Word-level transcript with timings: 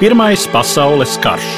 Pirmais 0.00 0.46
pasaules 0.48 1.18
karš. 1.20 1.48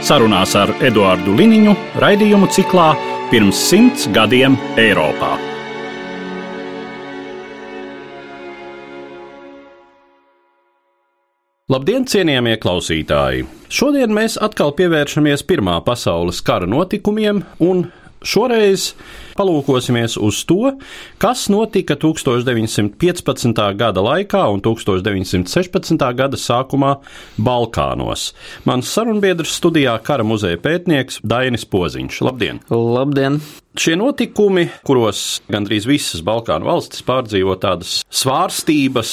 Sarunās 0.00 0.54
ar 0.56 0.70
Eduāru 0.88 1.34
Liniņu 1.36 1.74
raidījumu 2.00 2.46
ciklā 2.48 2.86
Pirms 3.28 3.58
simts 3.60 4.06
gadiem 4.08 4.56
Eiropā. 4.80 5.34
Labdien, 11.68 12.08
cienījamie 12.08 12.56
klausītāji! 12.62 13.44
Šodien 13.68 14.16
mēs 14.16 14.38
atkal 14.40 14.72
pievēršamies 14.80 15.44
Pirmā 15.44 15.76
pasaules 15.84 16.40
kara 16.40 16.64
notikumiem 16.64 17.44
un 17.60 17.90
Šoreiz 18.24 18.94
palūkosimies 19.36 20.16
uz 20.22 20.40
to, 20.48 20.72
kas 21.22 21.46
notika 21.52 21.96
1915. 22.00 23.62
gada 23.78 24.04
laikā 24.04 24.42
un 24.52 24.62
1916. 24.64 26.06
gada 26.16 26.40
sākumā 26.40 26.96
Balkānos. 27.36 28.30
Mans 28.68 28.90
sarunbiedrs 28.90 29.54
studijā 29.60 29.96
kara 30.06 30.26
muzeja 30.26 30.60
pētnieks 30.62 31.22
Dainis 31.24 31.68
Poziņš. 31.68 32.24
Labdien! 32.26 32.60
Labdien! 32.70 33.40
Šie 33.76 33.92
notikumi, 34.00 34.70
kuros 34.88 35.42
gandrīz 35.52 35.84
visas 35.84 36.22
Balkānu 36.24 36.64
valstis 36.64 37.04
pārdzīvo 37.04 37.58
tādas 37.60 37.98
svārstības, 38.08 39.10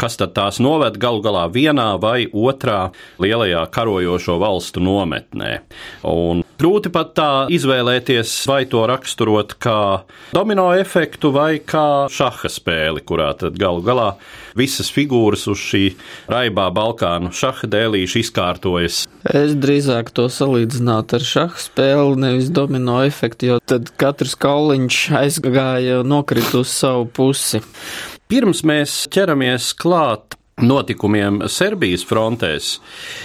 kas 0.00 0.16
tad 0.16 0.32
tās 0.38 0.62
noved 0.64 0.96
galu 1.00 1.20
galā 1.24 1.44
vienā 1.52 1.90
vai 2.00 2.22
otrā 2.32 2.86
lielajā 3.20 3.66
karojošo 3.74 4.38
valstu 4.40 4.80
nometnē. 4.80 5.58
Un 6.08 6.40
grūti 6.58 6.90
pat 6.94 7.12
tā 7.16 7.30
izvēlēties, 7.54 8.32
vai 8.50 8.62
to 8.70 8.82
raksturot 8.88 9.54
kā 9.62 9.78
domino 10.34 10.68
efektu 10.76 11.30
vai 11.34 11.58
kā 11.62 12.08
šaha 12.12 12.50
spēli, 12.52 13.04
kurā 13.06 13.30
tad 13.38 13.58
galu 13.60 13.84
galā 13.86 14.08
visas 14.58 14.90
figūras 14.94 15.46
uz 15.50 15.60
šī 15.62 15.84
raibā 16.30 16.68
Balkānu 16.74 17.30
šaha 17.34 17.70
dēlīša 17.70 18.22
izkārtojas. 18.24 19.04
Es 19.28 19.54
drīzāk 19.58 20.10
to 20.16 20.26
salīdzinātu 20.32 21.18
ar 21.18 21.26
šaha 21.32 21.62
spēli, 21.62 22.18
nevis 22.24 22.50
domino 22.54 23.00
efektu, 23.06 23.52
jo 23.52 23.60
tad 23.62 23.92
katrs 24.00 24.34
kauliņš 24.38 25.02
aizgāja 25.22 26.02
nokrit 26.06 26.54
uz 26.58 26.72
savu 26.72 27.06
pusi. 27.06 27.62
Pirms 28.28 28.64
mēs 28.66 29.04
ķeramies 29.12 29.70
klāt 29.78 30.37
notikumiem 30.64 31.42
Serbijas 31.50 32.04
frontēs. 32.08 32.74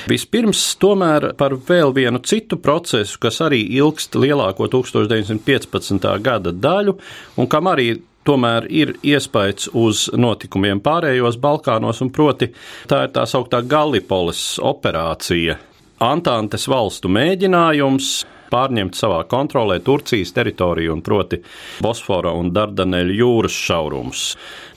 Vispirms 0.09 0.61
tomēr 0.81 1.31
par 1.39 1.55
vēl 1.55 1.93
vienu 1.95 2.21
citu 2.25 2.59
procesu, 2.61 3.19
kas 3.21 3.41
arī 3.45 3.63
ilgst 3.77 4.17
lielāko 4.19 4.67
1915. 4.71 6.09
gada 6.23 6.53
daļu 6.53 6.97
un 7.37 7.49
kam 7.49 7.69
arī 7.71 7.93
tomēr 8.23 8.67
ir 8.71 8.93
iespējas 9.03 9.69
uz 9.75 10.07
notikumiem 10.15 10.81
pārējos 10.83 11.39
Balkānos, 11.43 12.01
un 12.03 12.11
proti 12.13 12.49
tā 12.89 13.05
ir 13.07 13.15
tā 13.15 13.25
sauktā 13.29 13.63
Gallipolis 13.67 14.59
operācija. 14.63 15.57
Antantes 16.03 16.67
valstu 16.67 17.11
mēģinājums 17.11 18.13
pārņemt 18.53 18.97
savā 18.97 19.23
kontrolē 19.29 19.79
Turcijas 19.83 20.33
teritoriju, 20.35 20.93
un 20.93 21.01
proti 21.05 21.41
Bosfora 21.83 22.33
un 22.37 22.53
Dardaneļu 22.53 23.17
jūras 23.17 23.57
šaurums. 23.65 24.23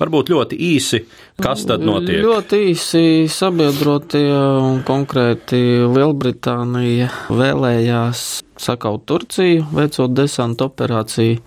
Varbūt 0.00 0.32
ļoti 0.32 0.58
īsi, 0.72 1.02
kas 1.42 1.66
tad 1.68 1.84
notiek? 1.84 2.22
Ļoti 2.24 2.62
īsi 2.72 3.04
sabiedrotie 3.32 4.26
un 4.32 4.82
konkrēti 4.86 5.62
Lielbritānija 5.92 7.12
vēlējās 7.28 8.26
sakaut 8.56 9.04
Turciju, 9.08 9.66
veicot 9.76 10.14
desantu 10.16 10.70
operāciju 10.70 11.40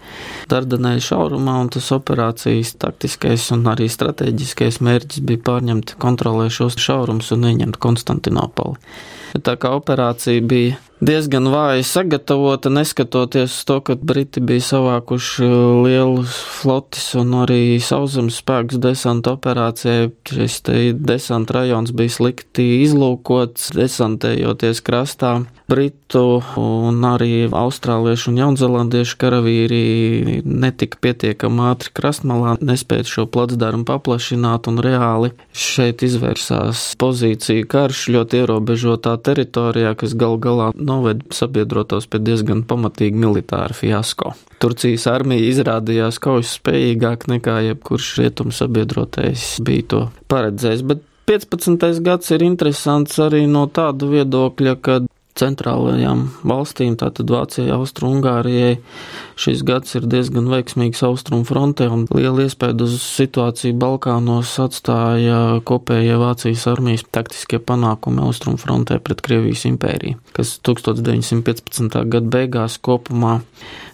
Dardaneļu 0.50 1.06
šaurumā, 1.06 1.56
un 1.64 1.72
tas 1.74 1.90
operācijas 1.96 2.76
taktiskais 2.82 3.50
un 3.56 3.66
arī 3.72 3.90
strateģiskais 3.90 4.82
mērķis 4.86 5.26
bija 5.26 5.46
pārņemt 5.50 5.96
kontrolē 6.02 6.50
šos 6.54 6.78
šaurumus 6.82 7.34
un 7.36 7.50
ieņemt 7.50 7.82
Konstantinopoli. 7.82 8.78
Tā 9.46 9.56
kā 9.62 9.74
operācija 9.78 10.42
bija 10.42 10.78
diezgan 11.02 11.48
vāji 11.52 11.84
sagatavota, 11.88 12.70
neskatoties 12.70 13.54
uz 13.54 13.66
to, 13.66 13.80
ka 13.86 13.96
Briti 13.96 14.42
bija 14.44 14.64
savākuši 14.68 15.48
lielus 15.86 16.36
flotis 16.60 17.14
un 17.20 17.34
arī 17.44 17.80
sauszemes 17.84 18.40
spēkus 18.42 18.82
desanta 18.84 19.36
operācijai. 19.38 20.10
Šis 20.30 20.62
desanta 21.00 21.60
rajons 21.60 21.94
bija 21.96 22.16
slikti 22.20 22.68
izlūkots, 22.84 23.72
desantējoties 23.78 24.84
krastā. 24.86 25.40
Britu 25.70 26.42
un 26.58 27.04
arī 27.06 27.46
austrāliešu 27.46 28.32
un 28.32 28.40
jaunzelandiešu 28.40 29.18
karavīri 29.22 29.82
netika 30.42 30.98
pietiekami 31.04 31.68
ātri 31.70 31.94
krastmalā, 31.94 32.56
nespēja 32.66 33.06
šo 33.06 33.28
placdarmu 33.30 33.86
paplašināt 33.86 34.66
un 34.72 34.82
reāli 34.82 35.30
šeit 35.54 36.02
izvērsās 36.08 36.82
pozīcija 37.00 37.68
karš 37.70 38.08
ļoti 38.16 38.42
ierobežotā 38.42 39.14
teritorijā, 39.22 39.94
kas 40.00 40.18
gal 40.18 40.40
galā 40.42 40.72
noved 40.90 41.28
sabiedrotos 41.36 42.10
pie 42.10 42.22
diezgan 42.26 42.66
pamatīga 42.70 43.22
militāra 43.26 43.76
fiasko. 43.76 44.34
Turcijas 44.60 45.06
armija 45.12 45.46
izrādījās 45.52 46.20
kaujas 46.24 46.58
spējīgāk 46.60 47.30
nekā 47.32 47.60
jebkurš 47.70 48.16
rietumu 48.20 48.56
sabiedrotais 48.56 49.54
bija 49.66 49.88
to 49.94 50.02
paredzējis, 50.32 50.84
bet 50.90 51.06
15. 51.30 52.02
gads 52.02 52.32
ir 52.34 52.42
interesants 52.42 53.20
arī 53.22 53.44
no 53.46 53.68
tāda 53.70 54.08
viedokļa, 54.10 54.72
ka 54.82 54.96
centrālajām 55.40 56.26
valstīm, 56.48 56.98
tātad 57.00 57.32
Vācijai, 57.32 57.72
Austrumgārijai. 57.76 58.78
Šis 59.40 59.64
gads 59.68 59.96
ir 60.00 60.08
diezgan 60.12 60.50
veiksmīgs 60.52 61.04
austrumu 61.08 61.48
frontē 61.48 61.90
un 61.94 62.06
liela 62.12 62.46
iespēja 62.46 62.78
uz 62.86 62.98
situāciju 63.04 63.78
Balkānos 63.80 64.56
atstāja 64.64 65.60
kopējie 65.68 66.20
Vācijas 66.20 66.68
armijas 66.72 67.08
taktiskie 67.16 67.62
panākumi 67.64 68.24
austrumu 68.26 68.60
frontē 68.62 69.00
pret 69.04 69.24
Krievijas 69.26 69.66
impēriju, 69.70 70.20
kas 70.36 70.58
1915. 70.68 72.04
gada 72.12 72.36
beigās 72.38 72.80
kopumā 72.84 73.40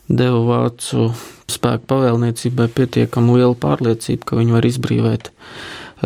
deva 0.09 0.41
vācu 0.50 1.09
spēku 1.51 1.88
pavēlniecībai 1.89 2.67
pietiekami 2.73 3.39
lielu 3.39 3.57
pārliecību, 3.61 4.25
ka 4.25 4.38
viņi 4.39 4.55
var 4.55 4.67
izbrīvēt 4.69 5.31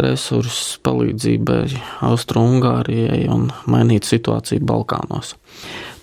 resursus 0.04 0.78
palīdzībai 0.86 1.64
Austro-Ungārijai 2.08 3.26
un 3.32 3.50
mainīt 3.70 4.08
situāciju 4.10 4.66
Balkānos. 4.70 5.36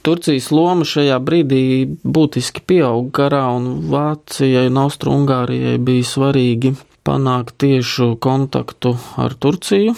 Turcijas 0.07 0.53
loma 0.55 0.85
šajā 0.87 1.17
brīdī 1.19 1.63
būtiski 2.07 2.63
pieauga 2.63 3.11
karā, 3.23 3.47
un 3.59 3.89
Vācijai 3.91 4.69
un 4.71 4.79
Austro-Ungārijai 4.85 5.81
bija 5.83 6.07
svarīgi 6.07 6.77
panākt 7.07 7.57
tiešu 7.63 8.13
kontaktu 8.23 8.95
ar 9.19 9.35
Turciju, 9.35 9.97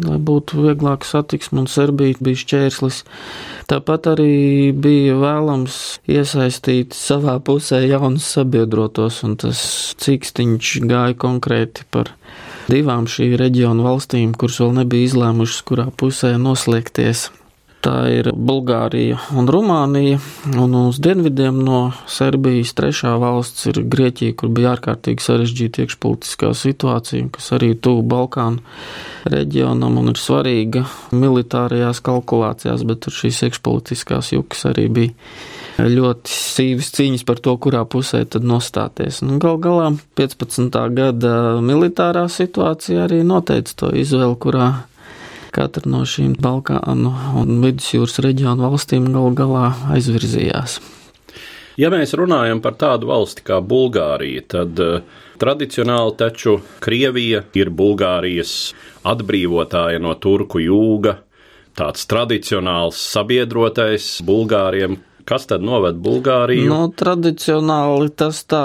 lai 0.00 0.16
būtu 0.30 0.64
vieglāk 0.64 1.04
satiksme, 1.04 1.60
un 1.60 1.68
Serbija 1.68 2.16
bija 2.24 2.40
šķērslis. 2.40 3.02
Tāpat 3.68 4.08
arī 4.14 4.72
bija 4.72 5.18
vēlams 5.20 5.76
iesaistīt 6.08 6.96
savā 6.96 7.36
pusē 7.44 7.82
jaunus 7.84 8.28
sabiedrotos, 8.36 9.20
un 9.28 9.36
tas 9.40 9.60
cīkstiņš 10.00 10.72
gāja 10.88 11.18
konkrēti 11.20 11.84
par 11.92 12.14
divām 12.70 13.08
šī 13.10 13.32
reģiona 13.40 13.84
valstīm, 13.84 14.32
kuras 14.38 14.60
vēl 14.62 14.80
nebija 14.82 15.10
izlēmušas, 15.10 15.60
kurā 15.68 15.90
pusē 15.90 16.36
noslēgties. 16.40 17.28
Tā 17.80 17.94
ir 18.12 18.26
Bulgārija 18.36 19.16
un 19.40 19.46
Rumānija, 19.48 20.18
un 20.60 20.74
uz 20.82 20.98
dienvidiem 21.00 21.62
no 21.64 21.78
Serbijas 22.12 22.74
trešā 22.76 23.14
valsts 23.22 23.70
ir 23.70 23.80
Grieķija, 23.88 24.34
kur 24.36 24.52
bija 24.52 24.74
ārkārtīgi 24.74 25.24
sarežģīta 25.24 25.86
iekšpolitiskā 25.86 26.50
situācija, 26.60 27.30
kas 27.32 27.48
arī 27.56 27.70
tuvu 27.80 28.04
Balkānu 28.10 28.60
reģionam 29.32 29.96
un 29.96 30.12
ir 30.12 30.20
svarīga 30.20 30.84
militārajās 31.16 32.02
kalkulācijās, 32.04 32.84
bet 32.84 33.00
tur 33.06 33.16
šīs 33.16 33.46
iekšpolitiskās 33.48 34.34
jukas 34.36 34.68
arī 34.68 34.90
bija 35.00 35.16
ļoti 35.88 36.34
sīvas 36.34 36.90
cīņas 36.96 37.24
par 37.28 37.40
to, 37.42 37.54
kurā 37.62 37.84
pusē 37.88 38.24
tad 38.28 38.44
nostāties. 38.46 39.22
Nu, 39.24 39.38
gal 39.42 39.58
galā 39.62 39.90
15. 40.18 40.76
gada 40.96 41.34
militārā 41.64 42.26
situācija 42.30 43.06
arī 43.06 43.22
noteica 43.26 43.76
to 43.84 43.92
izvēli, 43.96 44.36
kurā 44.42 44.70
katra 45.54 45.90
no 45.90 46.04
šīm 46.06 46.36
Balkānu 46.42 47.12
un 47.40 47.58
Vidusjūras 47.64 48.20
reģionu 48.24 48.68
valstīm 48.68 49.10
gal 49.14 49.34
galā 49.38 49.70
aizvirzījās. 49.96 50.80
Ja 51.80 51.88
mēs 51.92 52.12
runājam 52.18 52.60
par 52.60 52.74
tādu 52.76 53.08
valsti 53.08 53.44
kā 53.46 53.60
Bulgārija, 53.64 54.42
tad 54.52 54.80
uh, 54.84 55.00
tradicionāli 55.40 56.16
taču 56.20 56.58
Krievija 56.82 57.44
ir 57.56 57.70
Bulgārijas 57.72 58.74
atbrīvotāja 59.08 60.02
no 60.02 60.12
turku 60.20 60.60
jūga, 60.60 61.16
tāds 61.78 62.04
tradicionāls 62.10 63.00
sabiedrotais 63.14 64.18
Bulgāriem. 64.26 64.98
Kas 65.28 65.46
tad 65.50 65.64
noved 65.66 66.00
Bulgāriju? 66.04 66.68
Nu, 66.70 66.80
tradicionāli 66.90 68.10
tas 68.16 68.42
tā 68.48 68.64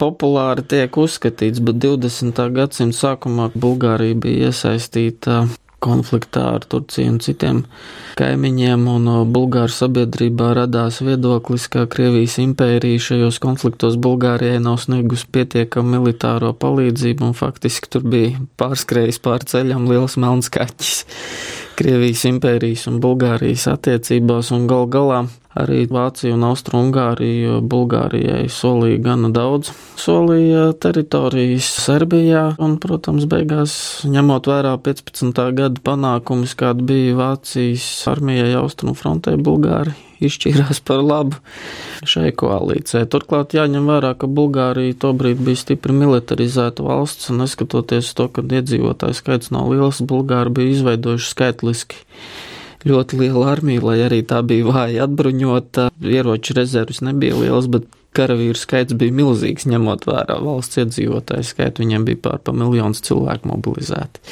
populāri 0.00 0.66
tiek 0.74 0.96
uzskatīts, 1.00 1.62
bet 1.64 1.80
20. 1.82 2.40
gadsimta 2.54 3.00
sākumā 3.00 3.50
Bulgārija 3.54 4.18
bija 4.24 4.50
iesaistīta 4.50 5.44
konfliktā 5.84 6.44
ar 6.56 6.64
Turciju 6.68 7.12
un 7.12 7.18
citiem 7.22 7.60
kaimiņiem, 8.18 8.86
un 8.88 9.10
Bulgāru 9.34 9.72
sabiedrībā 9.74 10.52
radās 10.56 11.00
viedoklis, 11.04 11.66
ka 11.72 11.84
Krievijas 11.90 12.38
impērija 12.42 13.02
šajos 13.08 13.40
konfliktos 13.42 13.98
Bulgārijai 14.00 14.62
nav 14.64 14.80
sniegus 14.84 15.26
pietiekamu 15.34 15.98
militāro 15.98 16.54
palīdzību, 16.56 17.30
un 17.30 17.36
faktiski 17.36 17.92
tur 17.92 18.06
bija 18.08 18.40
pārskrējis 18.60 19.20
pār 19.24 19.44
ceļam 19.50 19.88
liels 19.90 20.16
melns 20.20 20.52
kaķis. 20.54 21.04
Krievijas 21.74 22.22
impērijas 22.30 22.86
un 22.90 23.00
Bulgārijas 23.02 23.66
attiecībās, 23.72 24.52
un 24.54 24.68
gal 24.70 24.86
galā 24.88 25.24
arī 25.58 25.84
Vācija 25.90 26.34
un 26.34 26.46
Austrumgārija 26.48 27.60
Bulgārijai 27.62 28.46
solīja 28.52 29.02
gana 29.04 29.30
daudz. 29.34 29.70
Solīja 30.00 30.72
teritorijas 30.82 31.68
Serbijā, 31.84 32.46
un, 32.62 32.78
protams, 32.82 33.28
beigās, 33.30 33.76
ņemot 34.10 34.50
vērā 34.50 34.74
15. 34.84 35.44
gada 35.58 35.84
panākumus, 35.84 36.56
kāda 36.58 36.86
bija 36.86 37.18
Vācijas 37.20 37.86
armijai 38.10 38.52
Austrumfrontē, 38.58 39.38
Bulgārija 39.38 39.96
izšķīrās 40.22 40.80
par 40.86 41.02
labu 41.04 41.40
šai 42.08 42.30
koalīcijai. 42.38 43.06
Turklāt 43.10 43.54
jāņem 43.56 43.88
vērā, 43.90 44.14
ka 44.18 44.30
Bulgārija 44.30 44.96
tobrīd 45.04 45.42
bija 45.44 45.60
stipri 45.60 45.96
militarizēta 45.96 46.84
valsts, 46.86 47.30
un 47.32 47.42
neskatoties 47.44 48.12
to, 48.16 48.28
ka 48.32 48.44
iedzīvotāju 48.44 49.18
skaits 49.18 49.52
nav 49.54 49.70
liels, 49.72 50.02
Bulgāri 50.04 50.54
bija 50.58 50.76
izveidojuši 50.78 51.30
skaitliski 51.34 52.02
ļoti 52.88 53.20
liela 53.20 53.50
armija, 53.54 53.82
lai 53.84 53.98
arī 54.06 54.22
tā 54.28 54.40
bija 54.46 54.68
vāja 54.68 55.08
atbruņota, 55.08 55.90
ieroču 56.04 56.56
rezerves 56.58 57.02
nebija 57.04 57.36
liels, 57.38 57.68
bet 57.72 57.88
karavīru 58.14 58.58
skaits 58.58 58.94
bija 58.98 59.14
milzīgs, 59.14 59.66
ņemot 59.70 60.06
vērā 60.08 60.38
valsts 60.44 60.78
iedzīvotāju 60.82 61.46
skaitu. 61.48 61.82
Viņiem 61.82 62.06
bija 62.08 62.20
pār 62.28 62.42
pa 62.44 62.54
miljonus 62.56 63.02
cilvēku 63.06 63.50
mobilizēti. 63.50 64.22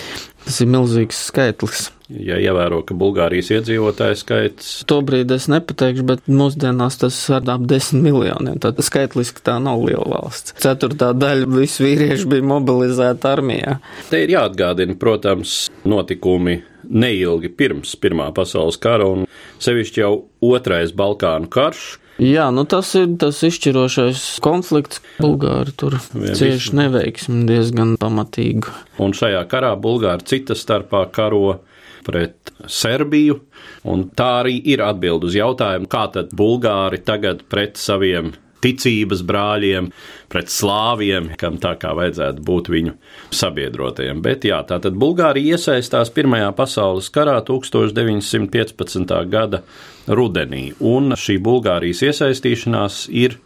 Tas 0.43 0.61
ir 0.63 0.71
milzīgs 0.73 1.19
skaitlis. 1.29 1.91
Ja 2.13 2.37
ievēro, 2.37 2.83
ka 2.85 2.97
Bulgārijas 2.99 3.49
iedzīvotāju 3.55 4.19
skaits. 4.21 4.73
Tobrīd 4.91 5.31
es 5.33 5.47
nepateikšu, 5.49 6.05
bet 6.09 6.27
mūsdienās 6.29 6.99
tas 7.01 7.17
ir 7.31 7.49
ap 7.53 7.65
desmit 7.71 8.05
miljoniem. 8.11 8.59
Tad 8.61 8.83
skaitliski 8.85 9.45
tā 9.47 9.57
nav 9.63 9.85
liela 9.87 10.05
valsts. 10.11 10.57
Ceturtā 10.61 11.13
daļa 11.17 11.49
visu 11.55 11.87
vīriešu 11.87 12.29
bija 12.35 12.49
mobilizēta 12.53 13.33
armijā. 13.39 13.79
Te 14.11 14.25
ir 14.27 14.35
jāatgādina, 14.35 14.99
protams, 15.01 15.71
notikumi 15.89 16.59
neilgi 16.93 17.49
pirms 17.57 17.95
Pirmā 18.03 18.29
pasaules 18.35 18.79
kara 18.83 19.07
un 19.09 19.27
sevišķi 19.63 20.03
jau 20.03 20.13
Otrais 20.45 20.93
Balkānu 20.97 21.49
karš, 21.53 22.02
Jā, 22.21 22.51
nu 22.53 22.67
tas 22.69 22.91
ir 22.99 23.15
tas 23.21 23.39
izšķirošais 23.47 24.23
konflikts. 24.45 25.01
Bulgāri 25.23 25.73
tur 25.79 25.97
cieši 26.13 26.77
neveiksmi 26.77 27.47
diezgan 27.49 27.97
pamatīgu. 28.01 28.73
Un 29.03 29.17
šajā 29.17 29.41
karā 29.51 29.73
Bulgāri 29.81 30.27
cita 30.29 30.57
starpā 30.59 31.07
karo 31.15 31.63
pret 32.05 32.53
Serbiju, 32.69 33.39
un 33.89 34.09
tā 34.19 34.29
arī 34.43 34.59
ir 34.75 34.83
atbild 34.85 35.25
uz 35.27 35.37
jautājumu, 35.39 35.89
kā 35.91 36.07
tad 36.15 36.35
Bulgāri 36.37 37.01
tagad 37.03 37.47
pret 37.51 37.81
saviem 37.81 38.33
ticības 38.63 39.23
brāļiem, 39.27 39.91
pret 40.33 40.53
slāviem, 40.53 41.33
kam 41.41 41.59
tā 41.63 41.75
kā 41.81 41.93
vajadzētu 41.99 42.45
būt 42.47 42.71
viņu 42.73 42.95
sabiedrotajiem. 43.35 44.23
Bet 44.25 44.47
jā, 44.49 44.63
tātad 44.69 44.97
Bulgārija 44.99 45.59
iesaistās 45.59 46.13
Pirmajā 46.15 46.53
pasaules 46.57 47.11
karā 47.13 47.39
1915. 47.49 49.17
gada 49.33 49.63
rudenī, 50.07 50.71
un 50.79 51.17
šī 51.19 51.39
Bulgārijas 51.43 52.05
iesaistīšanās 52.09 53.05
ir 53.13 53.39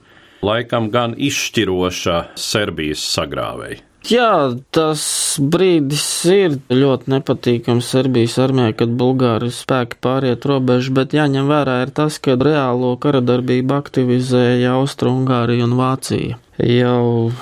laikam 0.47 0.91
gan 0.93 1.17
izšķiroša 1.17 2.23
Serbijas 2.39 3.05
sagrāvēja. 3.17 3.86
Jā, 4.06 4.55
tas 4.70 5.03
brīdis 5.43 6.05
ir 6.31 6.53
ļoti 6.70 7.11
nepatīkams 7.11 7.88
Serbijas 7.91 8.37
armijai, 8.38 8.76
kad 8.79 8.93
Bulgāri 9.00 9.49
spēki 9.50 9.99
pāriet 9.99 10.47
robežu, 10.47 10.93
bet 10.94 11.17
jāņem 11.17 11.50
vērā 11.50 11.81
ir 11.82 11.91
tas, 11.97 12.20
ka 12.23 12.37
reālo 12.38 12.93
kara 13.03 13.19
darbību 13.26 13.75
aktivizēja 13.75 14.76
Austrungārija 14.79 15.67
un 15.67 15.75
Vācija. 15.81 16.38
Jau 16.62 17.32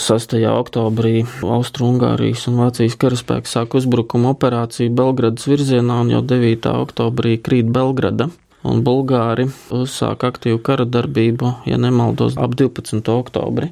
6. 0.00 0.38
oktobrī 0.48 1.26
Austrumgārijas 1.44 2.46
un 2.48 2.56
Vācijas 2.62 2.96
karaspēki 3.04 3.52
sāk 3.52 3.76
uzbrukuma 3.76 4.32
operāciju 4.32 4.96
Belgradas 4.96 5.44
virzienā, 5.50 6.00
un 6.06 6.14
jau 6.16 6.24
9. 6.24 6.72
oktobrī 6.86 7.36
krīt 7.44 7.68
Belgrada 7.68 8.30
un 8.64 8.82
Bulgāri 8.84 9.46
uzsāka 9.74 10.30
aktīvu 10.32 10.60
kara 10.64 10.86
darbību, 10.88 11.50
ja 11.68 11.78
nemaldos, 11.80 12.38
ap 12.40 12.56
12. 12.58 13.04
oktobri. 13.12 13.70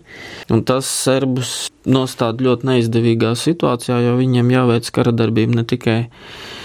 Un 0.53 0.65
tas 0.69 0.89
serbus 0.89 1.71
nostāda 1.89 2.45
ļoti 2.47 2.69
neizdevīgā 2.69 3.33
situācijā, 3.39 3.99
jo 4.05 4.17
viņiem 4.21 4.53
jāveic 4.53 4.91
kara 4.95 5.15
darbība 5.17 5.59
ne 5.59 5.67
tikai 5.69 5.99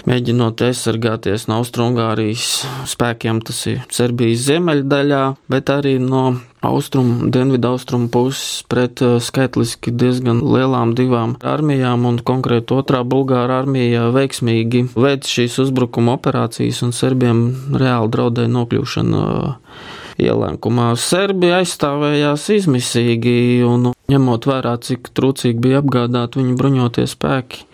mēģinot 0.08 0.62
aizsargāties 0.68 1.46
no 1.50 1.60
Austrumgārijas 1.62 2.62
spēkiem, 2.88 3.42
tas 3.44 3.60
ir 3.70 3.82
Serbijas 3.92 4.46
ziemeļdaļā, 4.48 5.22
bet 5.52 5.72
arī 5.72 5.98
no 6.02 6.24
austrumu, 6.64 7.28
dienvidu 7.30 7.68
austrumu 7.68 8.08
puses 8.12 8.64
pret 8.70 9.02
uh, 9.04 9.18
skaitliski 9.22 9.92
diezgan 9.94 10.40
lielām 10.42 10.94
divām 10.98 11.36
armijām, 11.46 12.08
un 12.08 12.18
konkrēti 12.24 12.74
otrā 12.78 13.04
Bulgāra 13.06 13.60
armija 13.62 14.08
veiksmīgi 14.14 14.88
veic 14.96 15.28
šīs 15.28 15.60
uzbrukuma 15.66 16.16
operācijas, 16.18 16.82
un 16.86 16.96
serbiem 16.96 17.44
reāli 17.78 18.12
draudēja 18.14 18.54
nokļūšana 18.56 19.22
uh, 19.28 19.54
ielenkumā. 20.18 20.90
Serbi 20.98 21.52
aizstāvējās 21.54 22.48
izmisīgi, 22.58 23.38
un 23.66 23.92
ņemot 24.10 24.50
vērā, 24.50 24.74
cik 24.82 25.12
trūcīgi 25.14 25.62
bija 25.62 25.82
apgādāti 25.84 26.42
viņu 26.42 26.58
bruņotie 26.58 27.06
spēki, 27.10 27.64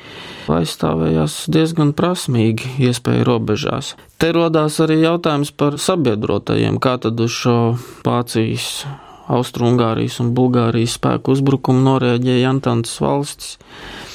aizstāvējās 0.53 1.45
diezgan 1.53 1.93
prasmīgi 1.97 2.75
iespēju 2.89 3.27
robežās. 3.29 3.95
Te 4.21 4.33
rodās 4.35 4.77
arī 4.85 5.01
jautājums 5.03 5.53
par 5.57 5.79
sabiedrotajiem, 5.81 6.79
kā 6.83 6.97
tad 7.03 7.21
uz 7.21 7.33
šo 7.33 7.59
Vācijas, 8.07 8.85
Austrungārijas 9.33 10.19
un 10.21 10.35
Bulgārijas 10.37 10.99
spēku 10.99 11.33
uzbrukumu 11.33 11.81
norēģēja 11.87 12.51
Antantas 12.51 12.99
valstis. 13.01 13.55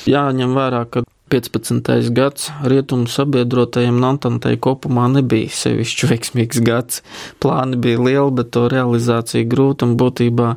Jāņem 0.09 0.53
vērā, 0.57 0.83
ka 0.85 1.01
15. 1.29 2.09
gads 2.17 2.49
rietumu 2.65 3.05
sabiedrotajiem 3.09 3.99
Nantantei 4.01 4.57
kopumā 4.57 5.05
nebija 5.13 5.51
sevišķi 5.53 6.09
veiksmīgs 6.09 6.63
gads. 6.65 7.03
Plāni 7.43 7.77
bija 7.81 8.01
lieli, 8.01 8.33
bet 8.39 8.49
to 8.55 8.65
realizācija 8.71 9.45
grūta 9.49 9.85
un 9.85 9.93
būtībā 9.99 10.49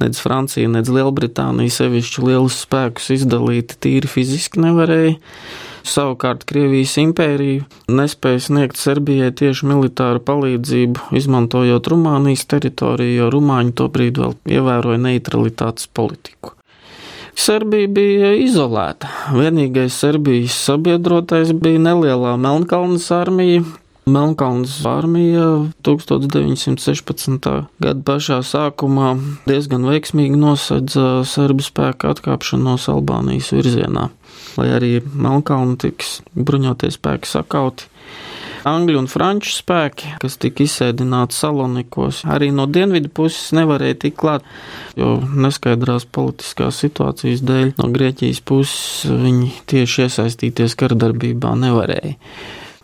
nec 0.00 0.20
Francija, 0.20 0.70
nec 0.72 0.88
Lielbritānija 0.88 1.76
sevišķi 1.76 2.24
lielus 2.24 2.62
spēkus 2.64 3.12
izdalīt 3.18 3.76
tīri 3.84 4.10
fiziski 4.10 4.64
nevarēja. 4.64 5.18
Savukārt 5.84 6.46
Krievijas 6.48 6.96
impērija 7.02 7.66
nespēja 7.92 8.46
sniegt 8.46 8.80
Serbijai 8.80 9.28
tieši 9.36 9.68
militāru 9.68 10.24
palīdzību, 10.24 11.10
izmantojot 11.20 11.92
Rumānijas 11.92 12.48
teritoriju, 12.48 13.18
jo 13.20 13.30
Rumāņi 13.36 13.76
tobrīd 13.76 14.24
vēl 14.24 14.36
ievēroja 14.56 15.04
neutralitātes 15.04 15.92
politiku. 15.92 16.56
Serbija 17.34 17.88
bija 17.90 18.34
izolēta. 18.38 19.08
Vienīgais 19.34 19.96
Serbijas 19.98 20.54
sabiedrotais 20.68 21.52
bija 21.58 21.80
nelielā 21.82 22.36
Melnkalnes 22.40 23.10
armija. 23.14 23.64
Melnkalnes 24.04 24.82
armija 24.86 25.46
1916. 25.86 27.48
gada 27.80 28.02
pašā 28.04 28.42
sākumā 28.44 29.14
diezgan 29.48 29.86
veiksmīgi 29.88 30.36
nosedza 30.36 31.22
serbu 31.28 31.64
spēku 31.64 32.10
atkāpšanos 32.12 32.84
Albānijas 32.92 33.48
virzienā, 33.56 34.10
lai 34.60 34.68
arī 34.76 34.92
Melnkalna 35.00 35.78
tiks 35.80 36.18
bruņotie 36.36 36.92
spēki 36.92 37.32
sakauti. 37.32 37.88
Angļu 38.64 39.02
un 39.02 39.08
franču 39.10 39.52
spēki, 39.52 40.14
kas 40.22 40.38
tika 40.40 40.64
izsēdināti 40.64 41.36
Salonikos, 41.36 42.22
arī 42.24 42.48
no 42.54 42.64
dienvidu 42.70 43.10
puses 43.12 43.52
nevarēja 43.56 43.98
tikt 44.06 44.18
klāt, 44.22 44.46
jo 44.96 45.18
neskaidrās 45.20 46.08
politiskās 46.08 46.80
situācijas 46.80 47.44
dēļ 47.44 47.74
no 47.76 47.90
Grieķijas 47.92 48.40
puses 48.48 49.04
viņi 49.10 49.52
tieši 49.70 50.06
iesaistīties 50.06 50.76
karadarbībā 50.80 51.52
nevarēja. 51.60 52.16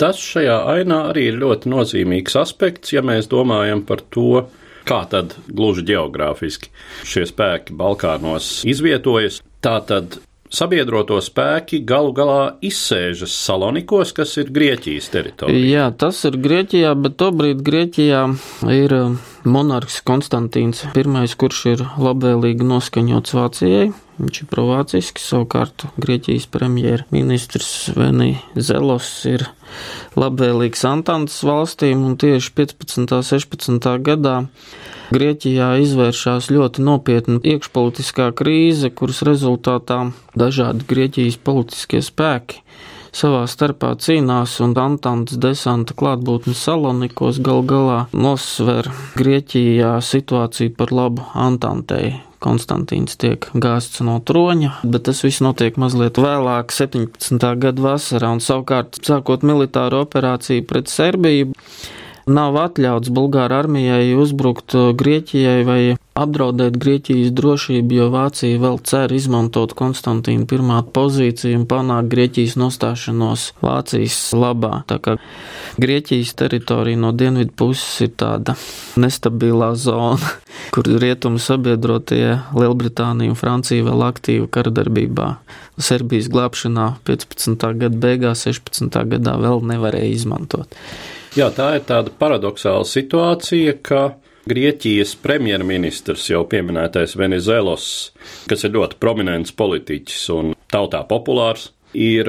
Tas 0.01 0.21
šajā 0.21 0.63
ainā 0.77 1.03
arī 1.11 1.27
ir 1.29 1.41
ļoti 1.41 1.69
nozīmīgs 1.73 2.37
aspekts, 2.41 2.95
ja 2.95 3.05
mēs 3.05 3.29
domājam 3.33 3.83
par 3.89 4.01
to, 4.13 4.47
kā 4.89 5.03
tad 5.11 5.37
gluži 5.49 5.85
geogrāfiski 5.93 6.73
šie 7.09 7.27
spēki 7.29 7.77
Balkānos 7.77 8.61
izvietojas. 8.69 9.43
Tātad 9.61 10.17
sabiedroto 10.51 11.21
spēki 11.23 11.81
galu 11.87 12.13
galā 12.17 12.43
izsēžas 12.67 13.35
Salonikos, 13.47 14.13
kas 14.17 14.37
ir 14.43 14.51
Grieķijas 14.55 15.11
teritorija. 15.15 15.65
Jā, 15.71 15.89
tas 15.97 16.21
ir 16.29 16.39
Grieķijā, 16.43 16.93
bet 16.99 17.17
tobrīd 17.23 17.63
Grieķijā 17.67 18.27
ir 18.75 18.97
uh, 18.97 19.33
monarhs 19.47 20.01
Konstantīns 20.07 20.85
I, 20.91 21.27
kurš 21.41 21.65
ir 21.75 21.89
labvēlīgi 21.99 22.67
noskaņots 22.67 23.37
Vācijai, 23.39 23.91
Viņš 24.21 24.43
ir 24.43 24.49
provācisks, 24.53 25.31
savukārt 25.31 25.87
Grieķijas 25.97 26.45
premjerministrs 26.53 27.71
Veni 27.97 28.35
Zelos 28.53 29.09
ir 29.31 29.47
labvēlīgs 30.21 30.85
Antantas 30.85 31.39
valstīm, 31.47 32.03
un 32.05 32.19
tieši 32.21 32.53
15. 32.59 33.01
un 33.17 33.25
16. 33.25 33.89
gadā 34.05 34.35
Grieķijā 35.11 35.73
izvēršās 35.83 36.53
ļoti 36.55 36.85
nopietna 36.87 37.41
iekšpolitiskā 37.43 38.29
krīze, 38.39 38.93
kuras 38.95 39.25
rezultātā 39.27 40.05
dažādi 40.39 40.87
Grieķijas 40.87 41.39
politiskie 41.43 41.99
spēki 42.07 42.61
savā 43.11 43.43
starpā 43.51 43.97
cīnās, 43.99 44.61
un 44.63 44.77
Antantas 44.79 45.41
desanta 45.43 45.97
klātbūtne 45.99 46.55
Salonikos 46.55 47.41
gal 47.43 47.65
galā 47.67 48.05
nosver 48.15 48.87
Grieķijā 49.19 49.97
situāciju 49.99 50.77
par 50.79 50.95
labu 50.95 51.27
Antantei. 51.35 52.21
Konstantīns 52.41 53.19
tiek 53.21 53.51
gāsts 53.53 54.01
no 54.07 54.15
troņa, 54.25 54.79
bet 54.87 55.09
tas 55.11 55.25
viss 55.27 55.43
notiek 55.45 55.75
mazliet 55.77 56.17
vēlāk, 56.23 56.71
17. 56.73 57.51
gada 57.61 57.85
vasarā, 57.85 58.31
un 58.33 58.41
savukārt 58.41 59.03
sākot 59.05 59.43
militāru 59.45 60.05
operāciju 60.07 60.65
pret 60.71 60.89
Serbiju 60.89 61.51
nav 62.31 62.57
atļauts 62.61 63.11
Bulgāru 63.15 63.59
armijai 63.59 64.15
uzbrukt 64.19 64.75
uh, 64.79 64.91
Grieķijai 64.97 65.65
vai 65.67 65.81
apdraudēt 66.21 66.77
Grieķijas 66.81 67.33
drošību, 67.37 67.97
jo 67.97 68.09
Vācija 68.13 68.61
vēl 68.61 68.79
cer 68.87 69.13
izmantot 69.15 69.73
Konstantīnu 69.79 70.47
pirmā 70.51 70.81
pozīciju 70.95 71.61
un 71.61 71.67
panākt 71.71 72.11
Grieķijas 72.13 72.57
nostāšanos 72.61 73.47
Vācijas 73.65 74.19
labā. 74.37 74.83
Tā 74.91 74.99
kā 75.03 75.17
Grieķijas 75.81 76.35
teritorija 76.41 77.01
no 77.01 77.13
dienvidu 77.17 77.55
puses 77.63 78.07
ir 78.07 78.13
tāda 78.21 78.57
nestabilā 79.01 79.73
zona, 79.79 80.35
kur 80.75 80.91
rietumu 81.03 81.41
sabiedrotie 81.43 82.41
Lielbritānija 82.57 83.33
un 83.33 83.39
Francija 83.39 83.87
vēl 83.87 84.05
aktīvi 84.11 84.51
karadarbībā. 84.53 85.31
Serbijas 85.81 86.29
glābšanā 86.33 86.91
15. 87.09 87.71
gada 87.81 88.03
beigās, 88.03 88.45
16. 88.45 89.01
gadā 89.15 89.39
vēl 89.41 89.65
nevarēja 89.73 90.13
izmantot. 90.19 90.77
Jā, 91.39 91.47
tā 91.55 91.77
ir 91.79 91.85
tāda 91.87 92.11
paradoxāla 92.19 92.87
situācija, 92.89 93.77
ka 93.87 94.01
Grieķijas 94.51 95.13
premjerministrs 95.23 96.25
jau 96.33 96.41
pieminētais 96.51 97.15
Venizelos, 97.21 97.85
kas 98.51 98.65
ir 98.67 98.73
ļoti 98.75 98.99
prominents 98.99 99.55
politiķis 99.55 100.25
un 100.35 100.55
tautā 100.73 101.05
populārs, 101.07 101.69
ir 101.95 102.27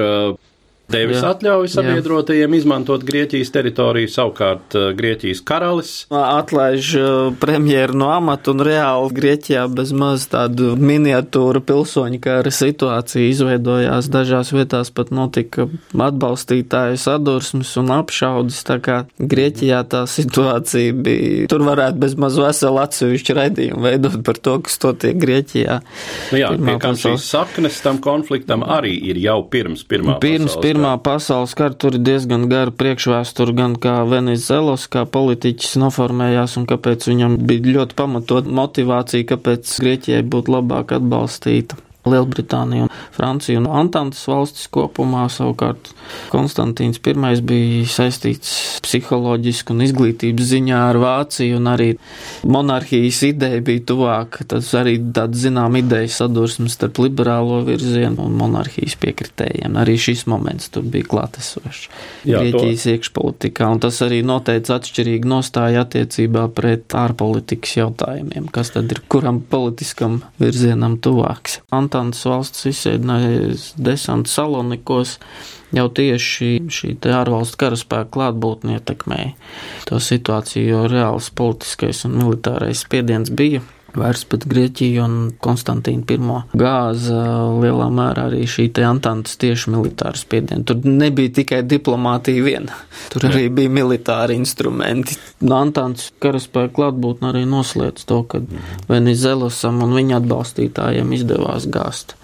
devis 0.90 1.22
atļauju 1.24 1.70
sabiedrotajiem 1.72 2.54
jā. 2.54 2.60
izmantot 2.62 3.04
Grieķijas 3.06 3.52
teritoriju, 3.54 4.10
savukārt 4.12 4.76
uh, 4.78 4.88
Grieķijas 4.96 5.42
karalis. 5.46 5.92
Atlaiž 6.12 6.90
uh, 6.98 7.06
premjeru 7.40 7.96
no 8.02 8.10
amata 8.12 8.52
un 8.52 8.64
reāli 8.66 9.12
Grieķijā 9.16 9.66
bez 9.72 9.92
maz 9.96 10.26
tādu 10.32 10.74
miniatūru 10.80 11.62
pilsoņu 11.68 12.20
kara 12.22 12.52
situācija 12.52 13.30
izveidojās. 13.30 14.10
Dažās 14.12 14.52
vietās 14.54 14.92
pat 14.94 15.12
notika 15.14 15.68
atbalstītāju 15.92 17.00
sadursmes 17.00 17.72
un 17.80 17.92
apšaudas, 17.96 18.60
tā 18.68 18.78
kā 18.82 18.98
Grieķijā 19.18 19.82
tā 19.92 20.04
situācija 20.10 20.96
bija. 20.98 21.48
Tur 21.52 21.64
varētu 21.66 22.02
bez 22.02 22.16
maz 22.20 22.36
veselu 22.40 22.82
atsevišķu 22.82 23.38
raidījumu 23.38 23.86
veidot 23.86 24.18
par 24.26 24.40
to, 24.42 24.58
kas 24.66 24.78
totiek 24.82 25.16
Grieķijā. 25.22 25.80
Nu 26.32 26.42
jā, 26.42 26.52
pie 26.58 26.76
kā 26.82 26.92
šīs 26.98 27.28
saknes 27.32 27.80
tam 27.84 28.00
konfliktam 28.02 28.64
arī 28.66 28.94
ir 29.12 29.20
jau 29.22 29.40
pirms 29.52 29.84
pirmā 29.88 30.18
pirms, 30.22 30.52
pasaules 30.52 30.71
Pirmā 30.72 30.94
pasaules 31.04 31.52
kara 31.52 31.74
tur 31.76 31.98
ir 31.98 32.00
diezgan 32.00 32.46
gara 32.48 32.72
priekšvēsture, 32.72 33.52
gan 33.58 33.74
kā 33.76 33.98
Venizelos, 34.08 34.86
kā 34.94 35.02
politiķis 35.04 35.74
noformējās 35.82 36.56
un 36.56 36.64
kāpēc 36.70 37.10
viņam 37.10 37.34
bija 37.50 37.74
ļoti 37.76 37.98
pamatot 37.98 38.48
motivācija, 38.48 39.28
kāpēc 39.34 39.76
Grieķijai 39.84 40.24
būtu 40.32 40.54
labāk 40.56 40.94
atbalstīta. 40.96 41.76
Lielbritānija 42.08 42.88
un 42.88 42.92
Francija 43.14 43.60
un 43.60 43.68
Antantas 43.70 44.24
valstis 44.26 44.66
kopumā. 44.72 45.28
Savukārt 45.30 45.92
Konstantīns 46.32 46.98
I 46.98 47.14
bija 47.46 47.86
saistīts 47.86 48.80
psiholoģiski 48.82 49.74
un 49.74 49.84
izglītības 49.86 50.48
ziņā 50.50 50.80
ar 50.90 50.98
Vāciju, 51.02 51.60
un 51.60 51.70
arī 51.70 51.88
monarhijas 52.42 53.22
ideja 53.28 53.60
bija 53.62 53.84
tuvāka. 53.92 54.46
Tas 54.50 54.72
arī 54.78 54.96
tāds 55.14 55.44
zinām 55.44 55.76
idejas 55.78 56.18
sadursmes 56.20 56.74
starp 56.76 56.98
liberālo 57.04 57.60
virzienu 57.66 58.26
un 58.26 58.34
monarhijas 58.40 58.98
piekritējiem. 59.02 59.78
Arī 59.78 59.96
šis 60.00 60.26
moments 60.30 60.72
tur 60.74 60.86
bija 60.88 61.06
klātesošs 61.12 61.86
Grieķijas 62.26 62.86
to... 62.86 62.96
iekšpolitikā, 62.96 63.70
un 63.70 63.82
tas 63.82 64.00
arī 64.04 64.22
noteica 64.26 64.76
atšķirīgu 64.80 65.30
nostāju 65.30 65.82
attiecībā 65.84 66.48
pret 66.56 66.96
ārpolitikas 66.98 67.76
jautājumiem, 67.78 68.50
kas 68.52 68.74
tad 68.74 68.90
ir 68.92 69.02
kuram 69.12 69.40
politiskam 69.52 70.20
virzienam 70.42 70.98
tuvāks. 71.02 71.60
Antantas 71.92 72.24
valsts 72.24 72.64
izsēdinājas 72.70 73.66
desanta 73.76 74.30
Salonikos, 74.32 75.18
jau 75.76 75.84
tieši 75.92 76.48
šī 76.72 76.94
ārvalstu 77.12 77.60
karaspēka 77.60 78.08
klātbūtne 78.16 78.78
ietekmēja 78.78 79.34
to 79.90 80.00
situāciju, 80.00 80.64
jo 80.70 80.80
reāls 80.88 81.28
politiskais 81.36 82.06
un 82.08 82.16
militārais 82.16 82.80
spiediens 82.86 83.28
bija 83.28 83.60
vairs 83.98 84.24
pat 84.28 84.46
Grieķiju 84.48 85.02
un 85.04 85.16
Konstantīnu 85.42 86.04
I 86.08 86.58
gāza 86.58 87.22
lielā 87.62 87.88
mērā 87.92 88.26
arī 88.30 88.46
šī 88.48 88.68
te 88.74 88.84
Antantas 88.86 89.36
tieši 89.40 89.72
militāra 89.74 90.18
spiediena. 90.18 90.64
Tur 90.66 90.80
nebija 90.86 91.32
tikai 91.40 91.62
diplomātija 91.68 92.44
viena, 92.44 92.78
tur 93.12 93.28
arī 93.30 93.48
bija 93.52 93.72
militāri 93.72 94.36
instrumenti. 94.38 95.18
No 95.40 95.60
Antantas 95.62 96.10
karaspēka 96.22 96.74
klātbūtne 96.78 97.32
arī 97.32 97.44
noslēdz 97.48 98.08
to, 98.08 98.22
ka 98.28 98.42
Venizelosam 98.88 99.82
un 99.84 99.94
viņa 99.98 100.20
atbalstītājiem 100.22 101.14
izdevās 101.18 101.68
gāzt 101.72 102.16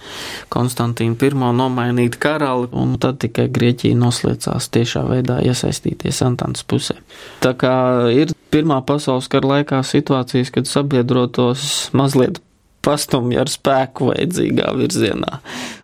Konstantīnu 0.52 1.16
I 1.20 1.30
nomainīt 1.58 2.16
karali, 2.20 2.68
un 2.72 2.96
tad 3.00 3.18
tikai 3.25 3.48
Grieķija 3.52 3.96
noslēdzās 3.98 4.70
tiešā 4.72 5.04
veidā 5.08 5.40
iesaistīties 5.44 6.22
Antantas 6.25 6.64
pusē. 6.64 6.96
Tā 7.42 7.54
kā 7.58 7.75
ir 8.14 8.34
Pirmā 8.48 8.78
pasaules 8.88 9.28
kara 9.28 9.58
laikā 9.58 9.82
situācijas, 9.84 10.48
kad 10.54 10.68
sabiedrotos 10.68 11.90
mazliet 11.92 12.38
pastumja 12.84 13.42
ar 13.42 13.50
spēku 13.52 14.08
vajadzīgā 14.08 14.70
virzienā, 14.78 15.40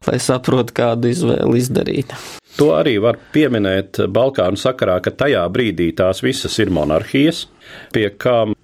lai 0.09 0.21
saprotu, 0.23 0.73
kādu 0.79 1.11
izvēli 1.13 1.61
izdarīt. 1.61 2.15
To 2.57 2.71
arī 2.77 2.97
var 3.03 3.19
pieminēt 3.35 4.01
Balkānu 4.15 4.57
sakarā, 4.61 5.01
ka 5.05 5.13
tajā 5.13 5.43
brīdī 5.53 5.91
tās 5.99 6.23
visas 6.25 6.57
ir 6.63 6.73
monarhijas, 6.73 7.45
pie 7.93 8.09
kām 8.17 8.55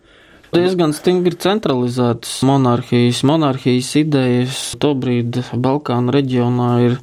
diezgan 0.54 0.94
stingri 0.96 1.36
centralizētas 1.38 2.40
monarhijas. 2.46 3.20
Monarhijas 3.26 3.92
idejas 4.00 4.62
tobrīd 4.82 5.42
Balkānu 5.54 6.14
reģionā 6.16 6.70
ir 6.88 6.98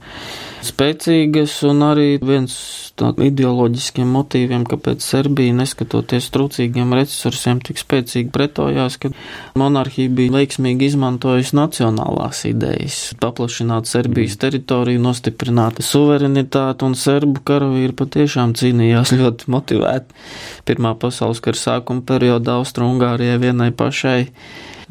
spēcīgas, 0.65 1.59
un 1.67 1.85
arī 1.85 2.09
viens 2.23 2.55
no 3.01 3.11
ideoloģiskiem 3.21 4.09
motīviem, 4.09 4.63
kāpēc 4.69 5.03
Serbija, 5.05 5.53
neskatoties 5.57 6.29
trūcīgiem 6.33 6.95
resursiem, 6.97 7.59
tik 7.63 7.79
spēcīgi 7.81 8.31
pretojās, 8.33 8.97
ka 9.01 9.11
monarhija 9.59 10.11
bija 10.17 10.33
veiksmīgi 10.37 10.89
izmantojusi 10.91 11.57
nacionālās 11.57 12.43
idejas, 12.49 12.99
paplašināt 13.21 13.89
Serbijas 13.89 14.39
teritoriju, 14.41 15.03
nostiprināt 15.03 15.81
suverenitāti, 15.85 16.87
un 16.87 16.97
serbu 16.97 17.43
karavīri 17.47 17.95
patiešām 17.97 18.55
cīnījās 18.57 19.13
ļoti 19.17 19.51
motivēti. 19.53 20.17
Pirmā 20.67 20.95
pasaules 20.99 21.43
kara 21.43 21.59
sākuma 21.59 22.05
periodā 22.07 22.57
Austro-Ungārijai 22.61 23.37
vienai 23.45 23.69
pašai 23.75 24.19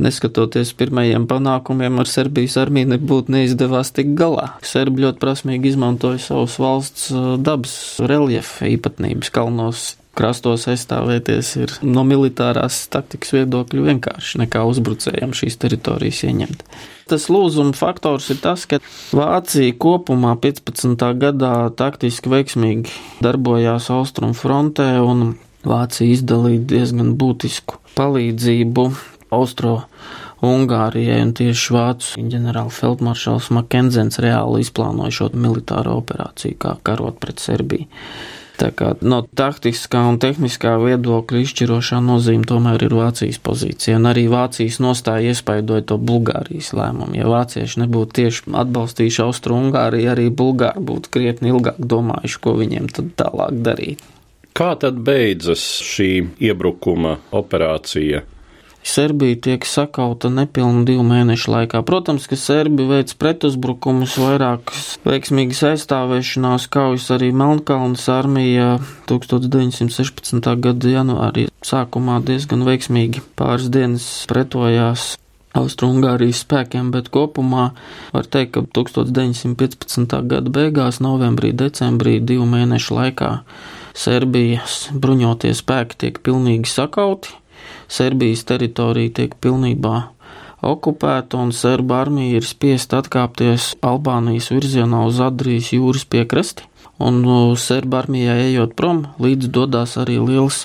neskatoties 0.02 0.72
pirmajiem 0.76 1.26
panākumiem 1.30 2.00
ar 2.02 2.10
Serbijas 2.10 2.56
armiju, 2.60 2.92
nebūtu 2.94 3.34
neizdevās 3.34 3.92
tik 3.96 4.14
galā. 4.18 4.52
Serbi 4.66 5.04
ļoti 5.06 5.22
prasmīgi 5.22 5.72
izmantoja 5.72 6.22
savus 6.22 6.58
valsts 6.62 7.12
uh, 7.12 7.36
dabas 7.40 7.76
reljefa 8.02 8.68
īpatnības 8.76 9.32
kalnos. 9.34 9.86
Krastos 10.16 10.62
aizstāvēties 10.72 11.48
ir 11.60 11.72
no 11.84 12.00
militārās 12.08 12.86
taktikas 12.88 13.34
viedokļa 13.36 13.82
vienkārši 13.90 14.40
nekā 14.46 14.62
uzbrucējiem 14.64 15.34
šīs 15.36 15.58
teritorijas 15.60 16.22
ieņemt. 16.24 16.62
Tas 17.10 17.28
lūzuma 17.28 17.76
faktors 17.76 18.30
ir 18.32 18.40
tas, 18.40 18.64
ka 18.64 18.80
Vācija 19.14 19.74
kopumā 19.76 20.32
15. 20.40 21.04
gadā 21.20 21.52
taktiski 21.76 22.32
veiksmīgi 22.32 22.96
darbojās 23.22 23.90
Austrum 23.92 24.32
frontē 24.34 24.88
un 25.04 25.34
Vācija 25.66 26.16
izdalīja 26.16 26.64
diezgan 26.72 27.12
būtisku 27.20 27.82
palīdzību 27.98 28.88
Austro 29.36 29.76
Ungārijai 30.44 31.20
un 31.24 31.30
tieši 31.36 31.72
Vācu 31.72 32.24
ģenerālfeldmaršals 32.32 33.52
Makenzens 33.56 34.20
reāli 34.20 34.64
izplānoja 34.64 35.14
šo 35.20 35.30
militāro 35.32 35.96
operāciju, 36.02 36.58
kā 36.60 36.74
karot 36.84 37.20
pret 37.22 37.40
Serbiju. 37.40 37.88
Tā 38.56 38.70
kā 38.72 38.94
no 39.04 39.18
taktiskā 39.36 40.00
un 40.08 40.16
tehniskā 40.20 40.76
viedokļa 40.80 41.42
izšķirošā 41.44 41.98
nozīme 42.04 42.46
tomēr 42.48 42.86
ir 42.86 42.94
Vācijas 42.96 43.38
pozīcija, 43.44 43.98
un 44.00 44.08
arī 44.08 44.24
Vācijas 44.32 44.78
nostāja 44.80 45.34
iespaidoja 45.34 45.84
to 45.90 45.98
Bulgārijas 46.00 46.72
lēmumu. 46.76 47.18
Ja 47.18 47.28
vācieši 47.28 47.82
nebūtu 47.84 48.16
tieši 48.20 48.54
atbalstījuši 48.64 49.22
Austru-Ungāriju, 49.26 50.12
arī 50.12 50.30
Bulgāri 50.32 50.84
būtu 50.88 51.12
krietni 51.12 51.52
ilgāk 51.52 51.80
domājuši, 51.80 52.40
ko 52.40 52.56
viņiem 52.62 52.88
tad 52.96 53.12
tālāk 53.20 53.60
darīt. 53.66 54.04
Kā 54.56 54.72
tad 54.80 55.02
beidzas 55.04 55.66
šī 55.84 56.10
iebrukuma 56.48 57.18
operācija 57.36 58.24
Serbija 58.86 59.34
tiek 59.42 59.64
sakauta 59.66 60.28
nepilnu 60.30 60.84
divu 60.86 61.02
mēnešu 61.06 61.50
laikā. 61.50 61.80
Protams, 61.82 62.28
ka 62.30 62.38
Serbi 62.38 62.84
veic 62.86 63.10
pretuzbrukumus, 63.18 64.14
vairākas 64.22 64.92
veiksmīgas 65.02 65.64
aizstāvēšanās 65.72 66.68
kaujas 66.70 67.08
arī 67.16 67.32
Melnkalnas 67.34 68.06
armija 68.14 68.76
1916. 69.10 70.50
gada 70.62 70.92
janvārī 70.92 71.48
sākumā 71.66 72.20
diezgan 72.28 72.62
veiksmīgi 72.68 73.24
pāris 73.34 73.72
dienas 73.74 74.06
pretojās 74.30 75.16
Austrumgārijas 75.56 76.44
spēkiem, 76.44 76.92
bet 76.94 77.08
kopumā 77.10 77.70
var 78.14 78.28
teikt, 78.30 78.54
ka 78.54 78.62
1915. 78.76 80.14
gada 80.30 80.52
beigās, 80.52 81.00
novembrī, 81.02 81.50
decembrī, 81.56 82.20
divu 82.20 82.46
mēnešu 82.52 83.00
laikā 83.00 83.32
Serbijas 83.96 84.92
bruņotie 84.92 85.54
spēki 85.56 85.98
tiek 86.04 86.22
pilnīgi 86.22 86.70
sakauti 86.70 87.34
Serbijas 87.88 88.44
teritorija 88.48 89.14
tiek 89.20 89.34
pilnībā 89.40 89.96
okupēta 90.66 91.38
un 91.38 91.52
serba 91.54 92.00
armija 92.04 92.40
ir 92.40 92.46
spiest 92.46 92.94
atkāpties 92.96 93.74
Albānijas 93.84 94.50
virzienā 94.54 95.04
uz 95.06 95.20
Adrijas 95.22 95.72
jūras 95.74 96.06
piekrasti. 96.08 96.66
Un 96.96 97.20
serba 97.60 98.00
armijā 98.00 98.38
ejot 98.46 98.72
prom, 98.76 99.02
līdz 99.20 99.50
dodas 99.52 99.98
arī 100.00 100.16
liels 100.16 100.62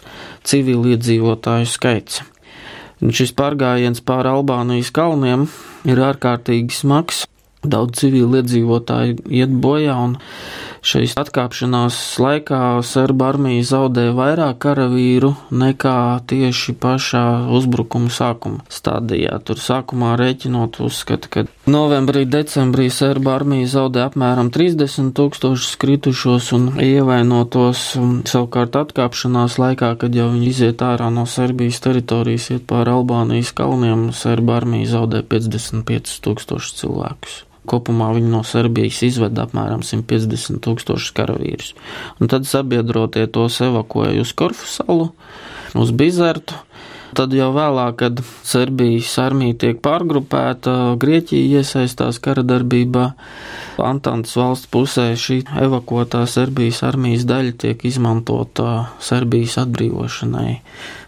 civiliedzīvotāju 0.48 1.68
skaits. 1.68 2.22
Un 3.02 3.12
šis 3.12 3.34
pārgājiens 3.36 4.00
pāri 4.06 4.32
Albānijas 4.32 4.94
kalniem 4.96 5.50
ir 5.90 6.00
ārkārtīgi 6.00 6.78
smags. 6.78 7.26
Daudz 7.62 8.00
civiliedzīvotāju 8.00 9.28
iet 9.30 9.52
bojā, 9.62 9.94
un 9.94 10.16
Šīs 10.82 11.14
atkāpšanās 11.22 11.96
laikā 12.18 12.60
serba 12.82 13.28
armija 13.30 13.62
zaudēja 13.70 14.16
vairāk 14.18 14.58
karavīru 14.64 15.30
nekā 15.54 15.98
tieši 16.26 16.74
pašā 16.82 17.26
uzbrukuma 17.54 18.10
sākuma 18.10 18.66
stadijā. 18.66 19.38
Tur 19.46 19.62
sākumā 19.62 20.16
rēķinot 20.18 20.80
uzskata, 20.82 21.30
ka 21.30 21.44
novembrī, 21.70 22.24
decembrī 22.26 22.88
serba 22.90 23.36
armija 23.38 23.70
zaudēja 23.76 24.10
apmēram 24.10 24.50
30 24.56 25.14
tūkstošus 25.20 25.78
kritušos 25.86 26.50
un 26.58 26.68
ievainotos. 26.82 27.86
Savukārt 28.34 28.80
atkāpšanās 28.82 29.60
laikā, 29.62 29.94
kad 30.02 30.18
jau 30.18 30.32
viņi 30.34 30.50
iziet 30.50 30.82
ārā 30.82 31.12
no 31.14 31.28
Serbijas 31.30 31.78
teritorijas, 31.86 32.50
iet 32.58 32.66
pāri 32.72 32.96
Albānijas 32.98 33.54
kalniem, 33.54 34.10
serba 34.18 34.58
armija 34.58 34.96
zaudēja 34.98 35.30
55 35.38 36.18
tūkstošus 36.26 36.78
cilvēkus. 36.82 37.40
Kopumā 37.70 38.10
viņi 38.16 38.32
no 38.32 38.42
Serbijas 38.48 39.04
izveda 39.06 39.46
apmēram 39.46 39.84
150 39.86 40.64
tūkstošus 40.66 41.14
karavīrus. 41.18 41.76
Un 42.18 42.32
tad 42.32 42.50
sabiedrotie 42.50 43.28
tos 43.30 43.60
evakuēja 43.62 44.26
uz 44.26 44.34
Korfu 44.38 44.70
salu, 44.70 45.12
uz 45.78 45.94
Bizertu. 45.94 46.58
Tad 47.12 47.34
jau 47.36 47.50
vēlāk, 47.52 47.98
kad 48.00 48.22
Serbijas 48.48 49.12
armija 49.20 49.58
tiek 49.66 49.82
pārgrupēta, 49.84 50.96
Grieķija 51.00 51.60
iesaistās 51.60 52.22
kara 52.24 52.44
darbībā. 52.48 53.10
Antantas 53.84 54.38
valsts 54.40 54.70
pusē 54.72 55.10
šī 55.20 55.42
evakuētā 55.60 56.24
Serbijas 56.32 56.80
armijas 56.88 57.28
daļa 57.28 57.58
tiek 57.66 57.84
izmantota 57.90 58.94
Serbijas 59.04 59.58
atbrīvošanai 59.66 60.56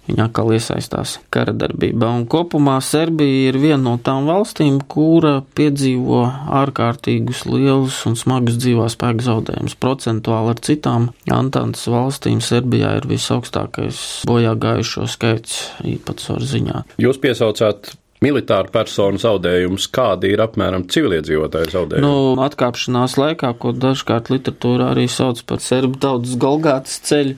viņa 0.07 0.27
atkal 0.27 0.51
iesaistās 0.55 1.17
kara 1.33 1.53
darbībā. 1.55 2.09
Un 2.19 2.25
kopumā 2.29 2.79
Serbija 2.83 3.49
ir 3.49 3.59
viena 3.61 3.81
no 3.83 3.95
tām 4.03 4.27
valstīm, 4.29 4.81
kura 4.91 5.37
piedzīvo 5.57 6.23
ārkārtīgus 6.61 7.45
lielus 7.49 8.01
un 8.09 8.17
smagus 8.19 8.59
dzīvā 8.61 8.89
spēka 8.91 9.27
zaudējumus. 9.29 9.79
Procentuāli 9.79 10.53
ar 10.53 10.61
citām 10.67 11.09
Antantas 11.31 11.87
valstīm 11.91 12.43
Serbijā 12.43 12.97
ir 12.99 13.09
visaugstākais 13.09 14.23
bojā 14.29 14.55
gājušo 14.59 15.07
skaits 15.11 15.59
īpatsvaru 15.87 16.49
ziņā. 16.53 16.85
Jūs 17.03 17.21
piesaucāt 17.23 17.93
militāru 18.23 18.71
personu 18.73 19.19
zaudējumus, 19.21 19.89
kādi 19.93 20.33
ir 20.33 20.43
apmēram 20.45 20.87
civiliedzīvotāju 20.91 21.71
zaudējumi? 21.73 22.05
Nu, 22.05 22.43
atkāpšanās 22.43 23.17
laikā, 23.19 23.53
ko 23.59 23.73
dažkārt 23.75 24.31
literatūrā 24.33 24.93
arī 24.93 25.09
sauc 25.11 25.43
par 25.49 25.63
serbu 25.63 25.99
tautas 26.03 26.37
Golgātas 26.39 26.99
ceļu, 27.09 27.35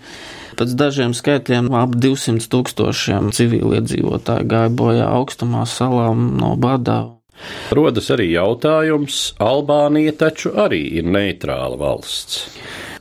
Pēc 0.56 0.72
dažiem 0.80 1.12
skaitļiem 1.16 1.68
ap 1.76 1.98
200 2.00 2.48
tūkstošiem 2.52 3.34
civiliedzīvotāju 3.36 4.48
gāja 4.48 4.72
bojā 4.72 5.10
augstumā 5.18 5.66
salām 5.68 6.30
no 6.40 6.54
badā. 6.56 7.02
Rodas 7.76 8.08
arī 8.16 8.30
jautājums, 8.32 9.34
Albānija 9.44 10.14
taču 10.22 10.54
arī 10.64 10.80
ir 11.02 11.10
neitrāla 11.12 11.76
valsts, 11.82 12.46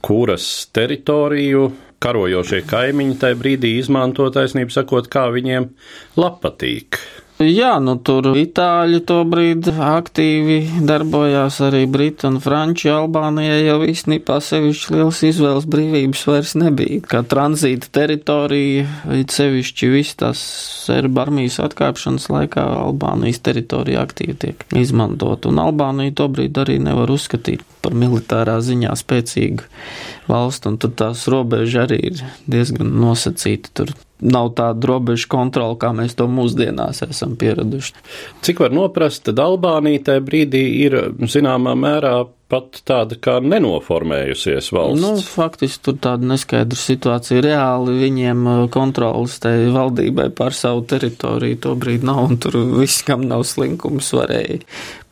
kuras 0.03 0.49
teritoriju 0.75 1.69
karojošie 2.05 2.65
kaimiņi 2.69 3.19
tajā 3.23 3.39
brīdī 3.41 3.77
izmanto 3.79 4.27
taisnību 4.35 4.75
sakot, 4.75 5.09
kā 5.13 5.29
viņiem 5.33 5.71
patīk. 6.19 6.99
Jā, 7.43 7.81
nu 7.83 7.97
tur 7.99 8.29
itāļi 8.39 9.01
to 9.09 9.17
brīdi 9.27 9.73
aktīvi 9.83 10.85
darbojās, 10.87 11.57
arī 11.67 11.81
briti 11.91 12.29
un 12.29 12.37
franči 12.39 12.93
Albānijai 12.95 13.65
jau 13.65 13.81
īstenībā 13.83 14.37
sevišķi 14.39 14.95
liels 14.95 15.23
izvēles 15.27 15.67
brīvības 15.67 16.23
vairs 16.31 16.55
nebija. 16.63 17.01
Kā 17.11 17.25
tranzīta 17.27 17.91
teritorija, 17.99 18.87
it 19.19 19.35
sevišķi 19.35 19.91
viss 19.97 20.21
tās 20.23 20.45
serba 20.85 21.25
armijas 21.25 21.59
atkāpšanas 21.67 22.31
laikā 22.31 22.69
Albānijas 22.85 23.43
teritorija 23.43 24.07
aktīvi 24.07 24.39
tiek 24.47 24.65
izmantot, 24.79 25.51
un 25.51 25.59
Albānija 25.65 26.15
to 26.23 26.31
brīdi 26.31 26.63
arī 26.63 26.79
nevar 26.87 27.11
uzskatīt 27.11 27.67
par 27.83 27.99
militārā 27.99 28.61
ziņā 28.63 28.95
spēcīgu 29.03 29.67
valstu, 30.31 30.71
un 30.71 30.79
tur 30.79 30.95
tās 31.03 31.27
robeža 31.27 31.83
arī 31.89 31.99
ir 32.13 32.27
diezgan 32.47 32.95
nosacīta. 33.03 33.75
Tur 33.75 33.97
nav 34.25 34.53
tāda 34.59 34.89
robeža 34.89 35.29
kontrola, 35.31 35.77
kā 35.81 35.93
mēs 35.97 36.17
to 36.19 36.27
mūsdienās 36.31 37.03
esam 37.07 37.37
pieraduši. 37.41 37.95
Cik 38.45 38.65
var 38.65 38.75
noprast, 38.75 39.25
tad 39.29 39.43
Albānija 39.45 40.09
tajā 40.09 40.25
brīdī 40.25 40.65
ir 40.85 40.99
zināmā 41.21 41.77
mērā 41.79 42.17
pat 42.53 42.81
tāda 42.87 43.17
kā 43.21 43.39
nenoformējusies 43.43 44.71
valsts. 44.75 45.03
Nu, 45.03 45.13
faktiski 45.25 45.89
tur 45.89 45.97
tāda 46.05 46.29
neskaidra 46.35 46.79
situācija. 46.79 47.43
Reāli 47.45 47.97
viņiem 48.03 48.45
uh, 48.47 48.59
kontrolas 48.73 49.39
tai 49.43 49.57
valdībai 49.75 50.29
pār 50.37 50.57
savu 50.57 50.85
teritoriju 50.91 51.61
to 51.65 51.75
brīdi 51.81 52.07
nav, 52.09 52.25
un 52.29 52.41
tur 52.43 52.59
viss, 52.77 53.05
kam 53.07 53.25
nav 53.31 53.47
slinkums, 53.49 54.13
varēja 54.17 54.61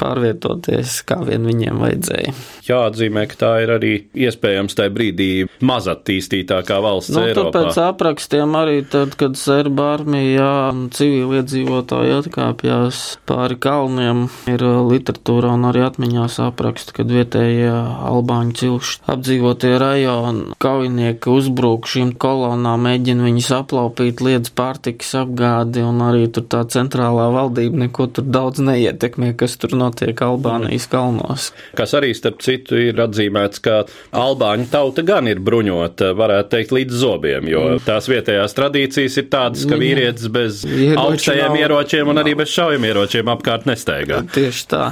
pārvietoties, 0.02 0.98
kā 1.06 1.20
vien 1.26 1.46
viņiem 1.46 1.78
vajadzēja. 1.82 2.34
Jāatzīmē, 2.66 3.24
ka 3.30 3.38
tā 3.38 3.52
ir 3.64 3.72
arī 3.76 3.92
iespējams 4.26 4.76
tajā 4.78 4.92
brīdī 4.94 5.30
mazattīstītākā 5.62 6.78
valsts 6.82 7.14
nu, 7.14 7.24
Eiropā. 7.28 7.52
Pēc 7.68 7.80
aprakstiem 7.84 8.56
arī 8.58 8.80
tad, 8.92 9.16
kad 9.20 9.38
Serba 9.38 9.92
armija 9.96 10.50
un 10.72 10.88
civiliedzīvotāji 10.94 12.16
atkāpjās 12.20 13.02
pāri 13.28 13.58
kalniem, 13.62 14.26
ir 14.50 14.66
uh, 14.66 14.82
literatūrā 14.90 15.54
un 15.58 15.70
arī 15.70 15.84
atmiņās 15.86 16.40
apraksti, 16.48 16.96
kad 16.98 17.12
vietējie 17.22 17.70
albāņu 17.72 18.56
cilšu 18.58 19.00
apdzīvotie 19.12 19.72
rajoni 19.80 20.56
kaujinieki 20.62 21.30
uzbruk 21.32 21.88
šīm 21.90 22.14
kolonām, 22.20 22.86
mēģina 22.86 23.26
viņus 23.26 23.50
aplaupīt, 23.56 24.22
liedz 24.24 24.52
pārtikas 24.56 25.14
apgādi 25.22 25.84
un 25.86 26.02
arī 26.04 26.28
tur 26.32 26.46
tā 26.50 26.64
centrālā 26.72 27.28
valdība 27.34 27.84
neko 27.84 28.08
tur 28.16 28.26
daudz 28.26 28.62
neietekmē, 28.64 29.32
kas 29.38 29.56
tur 29.60 29.76
notiek 29.78 30.18
Albānijas 30.22 30.88
kalnos. 30.90 31.50
Kas 31.78 31.94
arī 31.98 32.12
starp 32.16 32.42
citu 32.44 32.78
ir 32.80 32.98
atzīmēts, 33.02 33.62
ka 33.62 33.82
albāņu 34.16 34.68
tauta 34.72 35.04
gan 35.06 35.30
ir 35.30 35.42
bruņota, 35.42 36.12
varētu 36.18 36.52
teikt, 36.56 36.74
līdz 36.76 37.00
zobiem, 37.02 37.50
jo 37.52 37.64
mm. 37.72 37.84
tās 37.86 38.08
vietējās 38.10 38.56
tradīcijas 38.58 39.18
ir 39.22 39.28
tādas, 39.32 39.66
ka 39.68 39.78
vīrietis 39.80 40.28
bez 40.32 40.62
augstajiem 40.98 41.58
ieročiem 41.62 42.12
un 42.12 42.22
arī 42.22 42.36
bez 42.42 42.52
šaujamieročiem 42.54 43.30
apkārt 43.32 43.68
nesteigā. 43.70 44.22
Tieši 44.34 44.66
tā. 44.70 44.84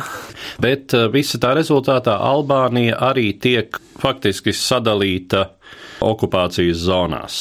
Bet 0.62 0.95
uh, 0.97 1.09
visa 1.12 1.40
tā 1.40 1.55
rezultātā 1.59 2.16
Albānija 2.21 2.99
arī 3.11 3.31
tiek 3.41 3.79
faktiski 4.01 4.53
sadalīta 4.57 5.47
okupācijas 6.01 6.81
zonās. 6.87 7.39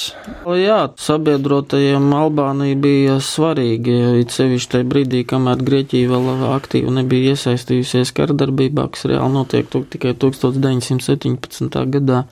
Jā, 0.60 0.80
sabiedrotajiem 1.00 2.10
Albānija 2.16 2.80
bija 2.80 3.18
svarīgi, 3.24 3.96
it 4.24 4.36
sevišķi 4.36 4.74
tajā 4.74 4.88
brīdī, 4.92 5.24
kamēr 5.30 5.64
Grieķija 5.70 6.12
vēl 6.12 6.44
aktīvi 6.52 6.96
nebija 7.00 7.36
iesaistījusies 7.36 8.12
kardarbībā, 8.18 8.90
kas 8.94 9.08
reāli 9.12 9.38
notiek 9.38 9.72
tikai 9.96 10.16
1917. 10.20 11.80
gadā. 11.96 12.26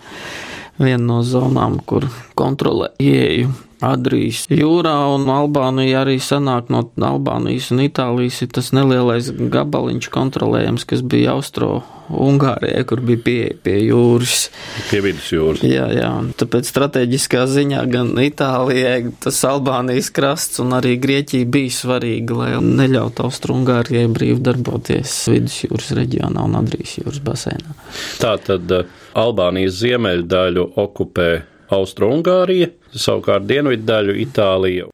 Viena 0.78 1.02
no 1.02 1.24
zonām, 1.26 1.80
kur 1.90 2.06
kontrolē 2.38 2.92
ieeju 3.02 3.56
Adrijas 3.86 4.48
jūrā, 4.50 4.96
un 5.14 5.28
Albānija 5.30 6.02
arī 6.02 6.18
sanāk 6.24 6.72
no 6.74 6.82
Albānijas 6.98 7.70
un 7.76 7.84
Itālijas 7.84 8.42
ir 8.42 8.50
tas 8.58 8.72
nelielais 8.74 9.30
gabaliņš 9.30 10.10
kontrolējams, 10.14 10.86
kas 10.90 11.04
bija 11.06 11.36
Austro 11.38 11.84
Ungārijai, 12.08 12.86
kur 12.88 13.02
bija 13.06 13.20
pieeja 13.22 13.56
pie 13.64 13.76
jūras. 13.90 14.48
Pie 14.88 15.02
vidus 15.04 15.28
jūras. 15.34 15.62
Jā, 15.68 15.90
jā, 15.94 16.10
un 16.24 16.32
tāpēc 16.40 16.70
strateģiskā 16.72 17.44
ziņā 17.52 17.84
gan 17.92 18.14
Itālijai, 18.24 19.12
tas 19.24 19.42
Albānijas 19.46 20.10
krasts 20.16 20.64
un 20.64 20.74
arī 20.78 20.96
Grieķija 21.04 21.50
bija 21.52 21.76
svarīga, 21.76 22.40
lai 22.40 22.50
neļautu 22.64 23.28
Austro-Ungārijai 23.28 24.08
brīvi 24.14 24.40
darboties 24.48 25.20
vidus 25.34 25.60
jūras 25.68 25.92
reģionā 26.00 26.48
un 26.48 26.58
Adrijas 26.62 26.96
jūras 27.02 27.22
basēnā. 27.28 27.78
Tā 28.24 28.34
tad 28.48 28.74
eh, 28.74 28.90
Albānijas 29.20 29.78
ziemeļdaļu 29.84 30.66
okupē 30.80 31.30
Austro-Ungārija, 31.76 32.72
savukārt 33.02 33.48
dienvidu 33.50 33.86
daļu 33.88 34.16
Itālija. 34.24 34.90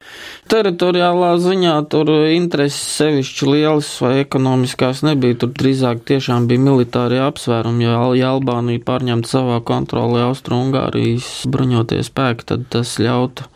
Teritoriālā 0.52 1.32
ziņā 1.42 1.76
tur 1.92 2.12
intereses 2.34 2.98
sevišķi 3.00 3.50
lielas 3.50 3.90
vai 4.04 4.14
ekonomiskās 4.22 5.04
nebija. 5.08 5.40
Tur 5.44 5.54
drīzāk 5.58 6.04
tiešām 6.10 6.48
bija 6.52 6.66
militārie 6.68 7.22
apsvērumi. 7.24 7.88
Ja, 7.88 7.98
ja 8.20 8.34
Albānija 8.36 8.84
pārņemtu 8.86 9.34
savā 9.34 9.60
kontrolē 9.66 10.28
Austro-Ungārijas 10.30 11.34
bruņoties 11.50 12.12
spēki, 12.12 12.50
tad 12.54 12.70
tas 12.74 12.98
ļautu 13.02 13.50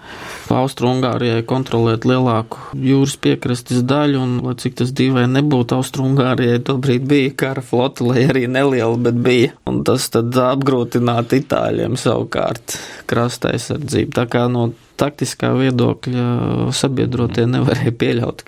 Austro-Ungārijai 0.53 1.43
kontrolēt 1.47 2.07
lielāku 2.07 2.59
jūras 2.79 3.17
piekrastes 3.21 3.83
daļu, 3.87 4.21
un, 4.23 4.33
lai 4.45 4.55
cik 4.61 4.77
tas 4.81 4.93
dīvaini 4.95 5.39
nebūtu, 5.39 5.77
Austro-Ungārijai 5.77 6.61
tobrīd 6.67 7.07
bija 7.09 7.35
kara 7.43 7.63
flote, 7.65 8.05
lai 8.07 8.27
arī 8.29 8.45
neliela, 8.51 8.95
bet 9.09 9.19
bija. 9.23 9.53
Un 9.69 9.83
tas 9.87 10.09
tad 10.13 10.35
apgrūtinātu 10.41 11.41
Itāļiem 11.41 11.97
savukārt 11.99 12.77
krasta 13.09 13.53
aizsardzību. 13.55 14.13
Tā 14.15 14.27
kā 14.31 14.47
no 14.51 14.69
taktiskā 14.97 15.51
viedokļa 15.57 16.71
sabiedrotie 16.75 17.45
nevarēja 17.49 17.93
pieļaut. 18.01 18.43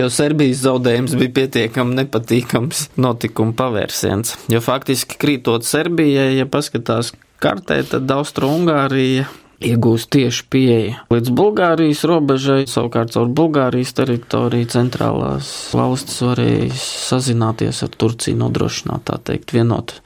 Jo 0.00 0.10
Serbijas 0.12 0.62
zaudējums 0.66 1.16
bija 1.18 1.34
pietiekami 1.40 1.96
nepatīkams 2.02 2.88
notikuma 3.00 3.56
pavērsiens. 3.58 4.36
Jo 4.52 4.60
faktiski 4.64 5.18
krītot 5.20 5.66
Serbijai, 5.68 6.34
ja 6.36 6.48
paskatās 6.50 7.14
kartē, 7.42 7.80
tad 7.86 8.10
Austro-Ungārija 8.10 9.28
iegūst 9.64 10.10
tieši 10.14 10.44
pieeja 10.52 11.04
līdz 11.10 11.32
Bulgārijas 11.34 12.04
robežai, 12.06 12.60
savukārt 12.70 13.12
caur 13.14 13.30
Bulgārijas 13.34 13.90
teritoriju 13.98 14.68
centrālās 14.70 15.50
valstis 15.74 16.20
varēja 16.22 16.68
sazināties 16.78 17.82
ar 17.86 17.92
Turciju, 17.98 18.38
nodrošināt 18.38 19.08
tā 19.10 19.18
teikt 19.30 19.54
vienotu 19.56 19.98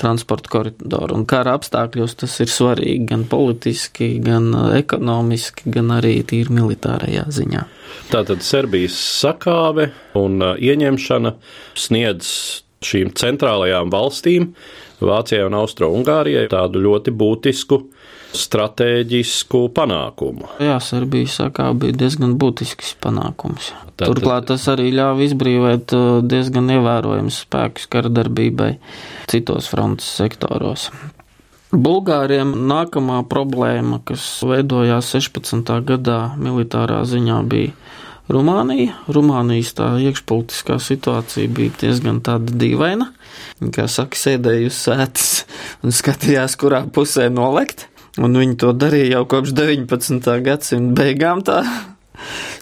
transporta 0.00 0.52
koridoru. 0.52 1.18
Un 1.18 1.26
kara 1.30 1.56
apstākļos 1.58 2.18
tas 2.22 2.36
ir 2.44 2.52
svarīgi 2.52 3.08
gan 3.10 3.26
politiski, 3.30 4.14
gan 4.22 4.52
ekonomiski, 4.78 5.72
gan 5.74 5.96
arī 5.98 6.20
tīri 6.30 6.54
militārajā 6.54 7.26
ziņā. 7.34 7.66
Tātad 8.14 8.46
Serbijas 8.46 8.94
sakāve 8.94 9.90
un 10.18 10.38
ieņemšana 10.42 11.34
sniedz 11.78 12.30
šīm 12.84 13.14
centrālajām 13.18 13.90
valstīm, 13.92 14.52
Vācijai 15.04 15.44
un 15.48 15.56
Austro-Ungārijai, 15.58 16.46
tādu 16.52 16.80
ļoti 16.84 17.12
būtisku 17.18 17.80
stratēģisku 18.34 19.64
panākumu. 19.74 20.48
Jā, 20.62 20.76
Serbija 20.82 21.30
sakā, 21.30 21.70
bija 21.78 21.96
diezgan 22.04 22.36
būtisks 22.40 22.94
panākums. 23.02 23.72
Tātad... 23.94 24.10
Turklāt 24.10 24.48
tas 24.50 24.66
arī 24.72 24.90
ļāva 24.94 25.26
izbrīvot 25.28 25.94
diezgan 26.26 26.70
ievērojams 26.76 27.44
spēkus 27.46 27.88
karadarbībai 27.92 28.72
citos 29.30 29.70
frontes 29.70 30.08
sektoros. 30.18 30.90
Bulgāriem 31.74 32.52
nākamā 32.70 33.24
problēma, 33.26 33.98
kas 34.06 34.22
veidojās 34.46 35.08
16. 35.16 35.72
gadā 35.88 36.18
militārā 36.38 37.00
ziņā, 37.08 37.40
bija 37.50 37.72
Rumānija. 38.30 38.94
Rumānijas 39.12 39.74
tā 39.76 39.88
iekšpolitiskā 40.00 40.78
situācija 40.80 41.50
bija 41.52 41.74
diezgan 41.82 42.22
tāda 42.24 42.54
dīvaina. 42.56 43.10
Kā 43.74 43.84
saka, 43.90 44.16
sēdēja 44.16 44.70
uz 44.70 44.78
sēdes 44.86 45.32
un 45.84 45.92
skatījās, 45.92 46.56
kurā 46.60 46.84
pusē 46.94 47.26
nolekt. 47.32 47.88
Un 48.22 48.38
viņi 48.38 48.60
to 48.62 48.70
darīja 48.78 49.16
jau 49.18 49.24
kopš 49.32 49.56
19. 49.58 50.30
gadsimta 50.46 51.02
beigām. 51.02 51.42
Tā. 51.46 51.64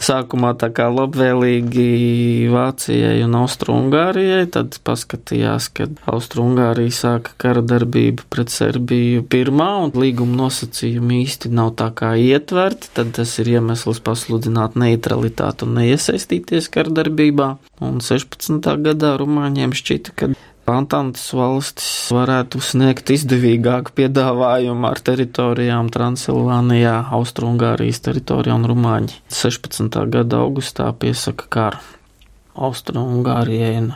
Sākumā 0.03 0.55
tā 0.59 0.71
kā 0.75 0.87
labvēlīgi 0.91 2.49
Vācijai 2.53 3.21
un 3.27 3.37
Austrumgārijai, 3.39 4.47
tad 4.55 4.79
paskatījās, 4.87 5.69
ka 5.77 5.87
Austrumgārija 6.11 6.95
sāka 6.97 7.35
kara 7.45 7.63
darbību 7.65 8.27
pret 8.33 8.53
Serbiju 8.53 9.27
pirmā, 9.33 9.69
un 9.85 9.93
līguma 10.03 10.41
nosacījumi 10.45 11.23
īsti 11.27 11.53
nav 11.55 11.75
tā 11.81 11.91
kā 11.99 12.15
ietverti, 12.19 12.91
tad 12.97 13.13
tas 13.19 13.37
ir 13.43 13.53
iemesls 13.59 14.01
pasludināt 14.05 14.79
neutralitāti 14.81 15.69
un 15.69 15.77
neiesaistīties 15.79 16.73
kara 16.73 16.97
darbībā. 17.03 17.53
Un 17.85 18.01
16. 18.03 18.73
gadā 18.89 19.15
Rumāņiem 19.21 19.77
šķita, 19.77 20.17
ka 20.17 20.33
Antantas 20.63 21.25
valstis 21.35 21.87
varētu 22.15 22.61
sniegt 22.63 23.11
izdevīgāku 23.11 23.97
piedāvājumu 23.99 24.87
ar 24.87 25.01
teritorijām 25.03 25.89
Transilvānijā, 25.91 27.01
Austrungārijas 27.19 27.99
teritorijā 28.05 28.55
un 28.61 28.69
Rumāņi. 28.71 29.17
16. 29.27 29.99
gada 30.13 30.39
augustā 30.45 30.87
piesaka 30.95 31.49
karu. 31.51 31.83
Austrumgārijai 32.53 33.73
un 33.81 33.89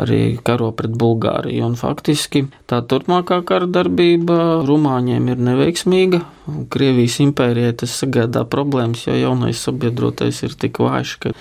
arī 0.00 0.18
karo 0.42 0.72
pret 0.74 0.90
Bulgāriju. 0.98 1.68
Un 1.68 1.78
faktiski 1.78 2.48
tā 2.66 2.80
turpmākā 2.82 3.38
kara 3.46 3.68
darbība 3.70 4.64
Rumāņiem 4.66 5.30
ir 5.30 5.46
neveiksmīga. 5.50 6.24
Krievijas 6.72 7.20
impērijai 7.22 7.76
tas 7.84 7.94
sagādā 8.02 8.42
problēmas, 8.42 9.06
jo 9.06 9.14
jaunais 9.14 9.62
sabiedrotais 9.62 10.42
ir 10.48 10.58
tik 10.58 10.82
vājš, 10.82 11.18
ka 11.22 11.36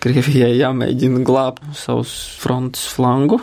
Krievijai 0.00 0.54
jāmēģina 0.56 1.24
glābt 1.26 1.64
savus 1.76 2.12
frontes 2.40 2.86
flangu. 2.88 3.40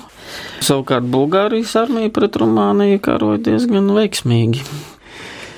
Savukārt 0.64 1.08
Bulgārijas 1.14 1.76
armija 1.80 2.12
pret 2.14 2.38
Rumāniju 2.42 3.02
karoja 3.04 3.44
diezgan 3.50 3.92
veiksmīgi. 3.96 4.64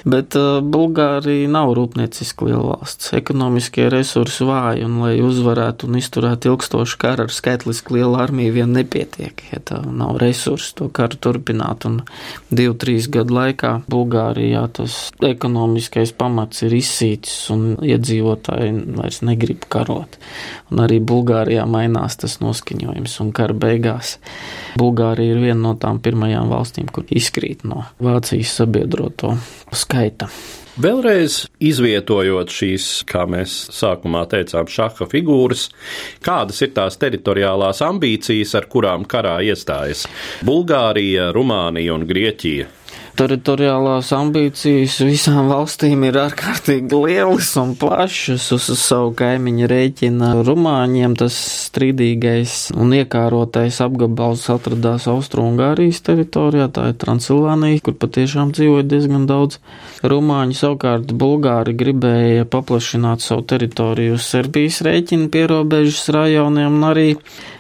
Bet 0.08 0.36
uh, 0.40 0.60
Bulgārija 0.64 1.50
nav 1.52 1.74
rūpnieciski 1.76 2.48
liela 2.48 2.76
valsts. 2.76 3.12
Ekonomiskie 3.18 3.90
resursi 3.92 4.46
vāji, 4.48 4.86
un, 4.88 5.00
lai 5.04 5.18
uzvarētu 5.24 5.90
un 5.90 5.98
izturētu 6.00 6.54
ilgstošu 6.54 7.00
karu 7.02 7.26
ar 7.28 7.34
skaitliski 7.34 7.98
lielu 7.98 8.16
armiju, 8.20 8.54
vien 8.56 8.72
nepietiek, 8.76 9.44
ja 9.52 9.60
tā 9.60 9.82
nav 9.84 10.20
resursi 10.22 10.72
to 10.80 10.88
karu 10.94 11.20
turpināt. 11.20 11.88
Un 11.90 12.02
divu, 12.52 12.78
trīs 12.80 13.10
gadu 13.12 13.36
laikā 13.36 13.74
Bulgārijā 13.92 14.64
tas 14.80 15.00
ekonomiskais 15.26 16.14
pamats 16.16 16.64
ir 16.68 16.78
izsīcis, 16.80 17.50
un 17.56 17.66
iedzīvotāji 17.84 18.74
vairs 19.00 19.22
negrib 19.28 19.68
karot. 19.72 20.20
Un 20.72 20.84
arī 20.86 21.02
Bulgārijā 21.04 21.66
mainās 21.70 22.20
tas 22.22 22.40
noskaņojums, 22.44 23.20
un 23.24 23.34
kara 23.36 23.58
beigās 23.58 24.18
Bulgārija 24.80 25.36
ir 25.36 25.44
viena 25.44 25.60
no 25.68 25.76
tām 25.80 26.00
pirmajām 26.04 26.52
valstīm, 26.52 26.88
kur 26.94 27.08
izkrīt 27.10 27.66
no 27.68 27.84
Vācijas 28.04 28.54
sabiedroto 28.62 29.36
skaita. 29.90 30.30
Vēlreiz 30.80 31.42
izvietojot 31.60 32.54
šīs, 32.54 32.86
kā 33.10 33.26
mēs 33.28 33.52
sākumā 33.76 34.24
teicām, 34.32 34.70
šaha 34.70 35.10
figūras, 35.10 35.66
kādas 36.24 36.62
ir 36.64 36.72
tās 36.78 36.96
teritoriālās 37.02 37.82
ambīcijas, 37.84 38.56
ar 38.56 38.70
kurām 38.72 39.04
karā 39.10 39.40
iestājas 39.44 40.06
Bulgārija, 40.46 41.34
Rumānija 41.36 41.98
un 41.98 42.08
Grieķija? 42.08 42.79
Teritoriālās 43.20 44.14
ambīcijas 44.16 44.96
visām 45.04 45.50
valstīm 45.52 46.06
ir 46.08 46.18
ārkārtīgi 46.22 47.00
lielas 47.04 47.50
un 47.60 47.74
plašas 47.80 48.46
uz 48.56 48.70
savu 48.80 49.12
kaimiņu 49.20 49.68
rēķina. 49.70 50.30
Rumāņiem 50.48 51.18
tas 51.20 51.36
strīdīgais 51.66 52.56
un 52.80 52.96
iekārotais 52.96 53.82
apgabals 53.84 54.46
atradās 54.54 55.10
Austrungārijas 55.12 56.00
teritorijā, 56.08 56.70
tā 56.72 56.90
ir 56.94 56.98
Transilvānija, 57.02 57.84
kur 57.84 57.98
patiešām 58.00 58.54
dzīvoja 58.56 58.88
diezgan 58.88 59.28
daudz 59.30 59.60
rumāņu. 60.02 60.58
Savukārt 60.60 61.12
Bulgāri 61.20 61.76
gribēja 61.80 62.48
paplašināt 62.50 63.26
savu 63.26 63.44
teritoriju 63.52 64.16
uz 64.16 64.28
Serbijas 64.32 64.80
rēķina 64.88 65.28
pierobežas 65.34 66.08
rajoniem 66.16 66.80
un 66.80 66.92
arī 66.94 67.10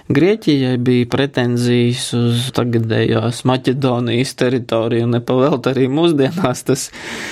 Grieķijai 0.09 0.77
bija 0.81 1.05
pretenzijas 1.05 2.07
uz 2.17 2.47
tagadējās 2.57 3.43
Maķedonijas 3.45 4.31
teritoriju, 4.41 5.05
un 5.05 5.11
nepavelt 5.13 5.67
arī 5.69 5.85
mūsdienās 5.85 6.63
tas 6.65 6.87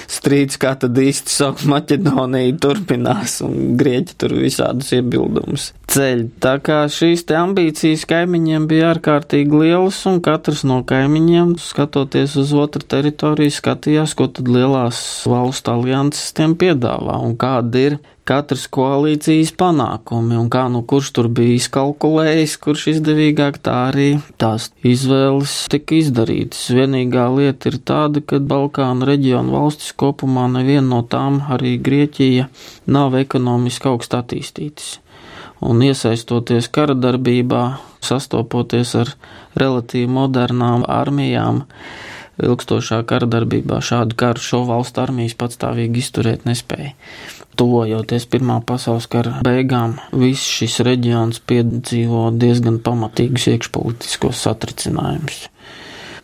strīds, 0.06 0.60
kā 0.62 0.76
tad 0.78 1.00
īsti 1.02 1.34
saukt 1.34 1.66
Maķedoniju, 1.72 2.60
turpinās, 2.62 3.40
un 3.48 3.74
Grieķi 3.80 4.18
tur 4.22 4.36
visādus 4.44 4.92
iebildumus 4.94 5.72
ceļ. 5.90 6.22
Tā 6.44 6.54
kā 6.62 6.84
šīs 6.92 7.26
te 7.26 7.40
ambīcijas 7.40 8.06
kaimiņiem 8.12 8.68
bija 8.70 8.92
ārkārtīgi 8.94 9.64
lielas, 9.64 10.04
un 10.10 10.22
katrs 10.22 10.62
no 10.68 10.84
kaimiņiem, 10.86 11.56
skatoties 11.64 12.36
uz 12.38 12.54
otru 12.54 12.86
teritoriju, 12.86 13.56
skatījās, 13.58 14.14
ko 14.20 14.30
tad 14.30 14.54
lielās 14.54 15.00
valstu 15.26 15.74
alianses 15.74 16.30
tiem 16.38 16.54
piedāvā, 16.60 17.18
un 17.26 17.34
kāda 17.42 17.84
ir 17.88 17.98
katras 18.28 18.66
koalīcijas 18.74 19.54
panākumi 19.58 20.36
un 20.40 20.50
kā 20.52 20.66
nu 20.72 20.82
kurš 20.88 21.12
tur 21.16 21.30
bija 21.32 21.56
izkalkulējis, 21.58 22.56
kurš 22.64 22.86
izdevīgāk, 22.94 23.60
tā 23.64 23.76
arī 23.88 24.08
tās 24.42 24.70
izvēles 24.86 25.54
tika 25.72 25.96
izdarītas. 26.02 26.66
Vienīgā 26.76 27.28
lieta 27.38 27.72
ir 27.72 27.80
tāda, 27.88 28.24
ka 28.24 28.42
Balkānu 28.54 29.08
reģionu 29.08 29.56
valstis 29.56 29.96
kopumā 29.96 30.48
neviena 30.58 30.86
no 30.90 31.02
tām, 31.08 31.40
arī 31.56 31.78
Grieķija, 31.84 32.50
nav 32.92 33.16
ekonomiski 33.20 33.92
augst 33.94 34.18
attīstītas. 34.18 34.98
Un 35.64 35.82
iesaistoties 35.82 36.68
kara 36.70 36.94
darbībā, 36.94 37.64
sastopoties 38.06 38.94
ar 39.00 39.16
relatīvi 39.58 40.12
modernām 40.20 40.84
armijām, 40.86 41.64
ilgstošā 42.38 43.02
kara 43.10 43.26
darbībā 43.26 43.80
šādu 43.82 44.20
karu 44.20 44.44
šo 44.44 44.62
valstu 44.68 45.02
armijas 45.02 45.34
patstāvīgi 45.40 46.04
izturēt 46.04 46.46
nespēja 46.46 46.94
tuvojoties 47.58 48.28
Pirmā 48.32 48.60
pasaules 48.68 49.08
kara 49.12 49.42
beigām, 49.46 49.98
viss 50.14 50.46
šis 50.60 50.80
reģions 50.88 51.42
piedzīvo 51.50 52.30
diezgan 52.38 52.80
pamatīgus 52.86 53.50
iekšpolitiskos 53.54 54.44
satricinājumus. 54.48 55.48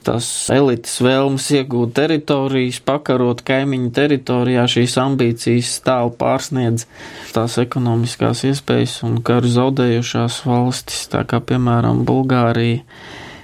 tas 0.04 0.28
elites 0.52 0.98
vēlmes 1.00 1.46
iegūt 1.56 1.94
teritorijas, 1.96 2.82
pakarot 2.84 3.40
kaimiņu 3.48 3.92
teritorijā, 3.96 4.66
šīs 4.68 4.98
ambīcijas 5.00 5.78
tālu 5.86 6.12
pārsniedz 6.20 6.88
tās 7.36 7.56
ekonomiskās 7.62 8.44
iespējas 8.50 8.98
un 9.08 9.22
karu 9.24 9.52
zaudējušās 9.54 10.42
valstis, 10.50 11.06
tā 11.14 11.24
kā 11.30 11.40
piemēram 11.40 12.04
Bulgārija 12.10 12.84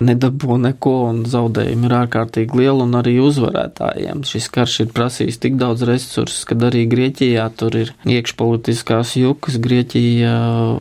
nedabū 0.03 0.57
neko, 0.62 0.95
un 1.09 1.23
zaudējumi 1.29 1.88
ir 1.89 1.95
ārkārtīgi 2.01 2.59
lieli, 2.59 2.85
un 2.85 2.97
arī 2.99 3.17
uzvarētājiem 3.23 4.23
šis 4.27 4.49
karš 4.53 4.77
ir 4.85 4.93
prasījis 4.95 5.39
tik 5.43 5.59
daudz 5.59 5.85
resursus, 5.89 6.45
kad 6.49 6.63
arī 6.69 6.85
Grieķijā 6.91 7.49
tur 7.59 7.77
ir 7.79 7.93
iekšpolitiskās 8.07 9.15
jukas. 9.19 9.59
Grieķija 9.62 10.33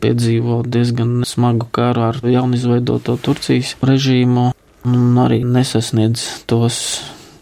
piedzīvo 0.03 0.61
diezgan 0.67 1.21
smagu 1.27 1.69
karu 1.75 2.09
ar 2.09 2.19
jaunizveidoto 2.23 3.19
Turcijas 3.23 3.75
režīmu, 3.85 4.49
un 4.87 5.23
arī 5.23 5.43
nesasniedz 5.45 6.25
tos 6.49 6.81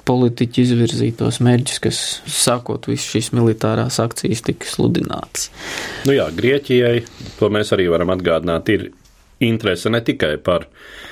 politiķu 0.08 0.64
izvirzītos 0.64 1.42
mērķus, 1.44 1.80
kas 1.84 2.00
sākot 2.32 2.88
visu 2.90 3.18
šīs 3.18 3.32
militārās 3.36 4.00
akcijas 4.04 4.44
tika 4.48 4.70
sludināts. 4.70 5.50
Nu 6.08 6.16
jā, 6.16 6.30
Grieķijai, 6.36 7.02
to 7.40 7.52
mēs 7.54 7.74
arī 7.76 7.90
varam 7.92 8.14
atgādināt, 8.16 8.72
ir 8.72 8.88
interese 9.40 9.90
ne 9.94 10.02
tikai 10.04 10.38
par 10.44 10.68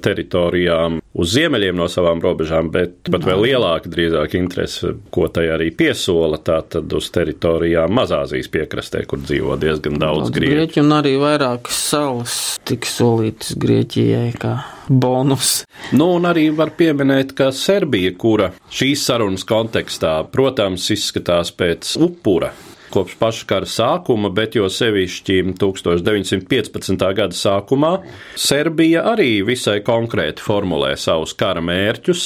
teritorijām 0.05 0.99
uz 1.15 1.31
ziemeļiem 1.35 1.77
no 1.77 1.87
savām 1.91 2.21
robežām, 2.23 2.69
bet 2.73 3.09
pat 3.11 3.25
vēl 3.27 3.45
lielāka 3.47 3.91
drīzāk 3.91 4.35
interese, 4.39 4.95
ko 5.13 5.27
tai 5.33 5.47
arī 5.55 5.71
piesola, 5.75 6.39
tātad 6.43 6.91
uz 6.97 7.09
teritorijām 7.15 7.93
Mazāzijas 7.95 8.51
piekrastē, 8.51 9.05
kur 9.09 9.21
dzīvo 9.23 9.57
diezgan 9.61 9.99
daudz, 10.01 10.27
daudz 10.27 10.35
grieķu. 10.35 10.55
grieķu. 10.55 10.85
Un 10.85 10.97
arī 10.99 11.15
vairākas 11.21 11.81
salas 11.91 12.37
tika 12.65 12.89
solītas 12.89 13.55
Grieķijai 13.61 14.31
kā 14.41 14.55
bonus. 14.89 15.63
Nu, 15.95 16.11
un 16.17 16.27
arī 16.29 16.49
var 16.55 16.73
pieminēt, 16.77 17.33
ka 17.37 17.51
Serbija, 17.55 18.13
kura 18.19 18.51
šīs 18.73 19.05
sarunas 19.07 19.45
kontekstā, 19.47 20.17
protams, 20.33 20.89
izskatās 20.93 21.53
pēc 21.55 21.95
upura 22.01 22.53
kopš 22.95 23.17
paša 23.19 23.47
kara 23.49 23.67
sākuma, 23.69 24.31
bet 24.33 24.55
jo 24.55 24.69
sevišķi 24.71 25.41
1915. 25.59 27.05
gada 27.17 27.35
sākumā 27.35 27.91
Serbija 28.39 29.03
arī 29.11 29.41
visai 29.47 29.81
konkrēti 29.85 30.43
formulē 30.43 30.93
savus 30.99 31.35
kara 31.37 31.63
mērķus, 31.65 32.25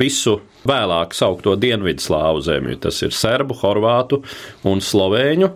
visu 0.00 0.38
vēlāk 0.68 1.16
saukto 1.16 1.56
Dienvidslāvu 1.58 2.44
zemju, 2.44 2.78
tas 2.84 3.00
ir 3.06 3.16
serbu, 3.16 3.56
horvātu 3.62 4.22
un 4.68 4.84
slovēņu 4.84 5.50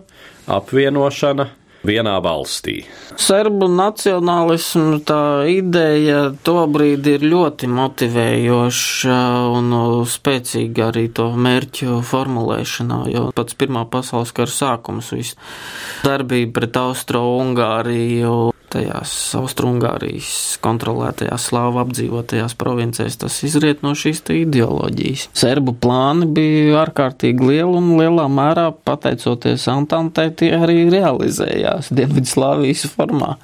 apvienošana 0.57 1.47
vienā 1.85 2.17
valstī. 2.23 2.81
Serbu 3.17 3.67
nacionālismu 3.71 4.99
tā 5.07 5.45
ideja 5.51 6.31
tobrīd 6.45 7.07
ir 7.09 7.25
ļoti 7.27 7.69
motivējoša 7.71 9.19
un 9.53 9.77
spēcīga 10.09 10.89
arī 10.91 11.07
to 11.17 11.29
mērķu 11.33 12.01
formulēšanā, 12.07 13.01
jo 13.13 13.27
pats 13.37 13.57
Pirmā 13.57 13.87
pasaules 13.89 14.33
kara 14.37 14.53
sākums, 14.53 15.09
viss 15.15 15.37
darbība 16.05 16.59
pret 16.59 16.77
Austro-Ungāriju 16.81 18.37
tajās 18.73 19.11
Austrungārijas 19.37 20.57
kontrolētajās 20.63 21.47
slāvu 21.49 21.81
apdzīvotajās 21.83 22.55
provincēs, 22.59 23.19
tas 23.21 23.37
izriet 23.47 23.83
no 23.85 23.93
šīs 23.97 24.23
ideoloģijas. 24.33 25.27
Serbu 25.37 25.75
plāni 25.81 26.27
bija 26.37 26.81
ārkārtīgi 26.83 27.51
lieli 27.51 27.77
un 27.79 27.93
lielā 27.99 28.27
mērā, 28.31 28.69
pateicoties 28.87 29.67
Antantē, 29.71 30.29
tie 30.39 30.53
arī 30.57 30.87
realizējās 30.93 31.93
Dienvidslāvijas 31.95 32.87
formā. 32.95 33.35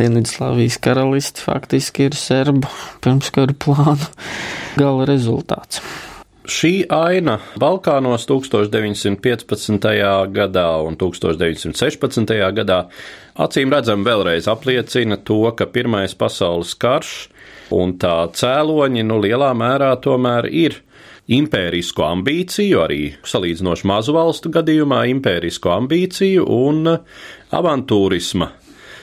Dienvidslāvijas 0.00 0.78
karalisti 0.82 1.44
faktiski 1.44 2.08
ir 2.08 2.18
serbu 2.18 2.70
pirmskaru 3.04 3.58
plānu 3.60 4.12
gala 4.80 5.08
rezultāts. 5.10 5.82
Šī 6.50 6.82
aina 6.90 7.36
Balkānos 7.62 8.24
1915. 8.26 9.84
gadā 10.34 10.64
un 10.82 10.96
1916. 10.98 12.32
gadā 12.56 12.78
acīm 13.38 13.70
redzam 13.70 14.02
vēlreiz 14.02 14.48
apliecina 14.50 15.20
to, 15.22 15.44
ka 15.54 15.68
Pirmais 15.70 16.16
pasaules 16.18 16.72
karš 16.74 17.12
un 17.76 17.94
tā 18.02 18.16
cēloņi 18.34 19.06
nu 19.06 19.20
lielā 19.22 19.52
mērā 19.54 19.92
tomēr 20.02 20.50
ir 20.50 20.80
impērisku 21.30 22.02
ambīciju, 22.08 22.82
arī 22.82 23.00
salīdzinoši 23.22 23.86
mazu 23.86 24.18
valstu 24.18 24.50
gadījumā 24.58 25.04
impērisku 25.14 25.70
ambīciju 25.76 26.50
un 26.50 26.96
avantūrisma 27.60 28.50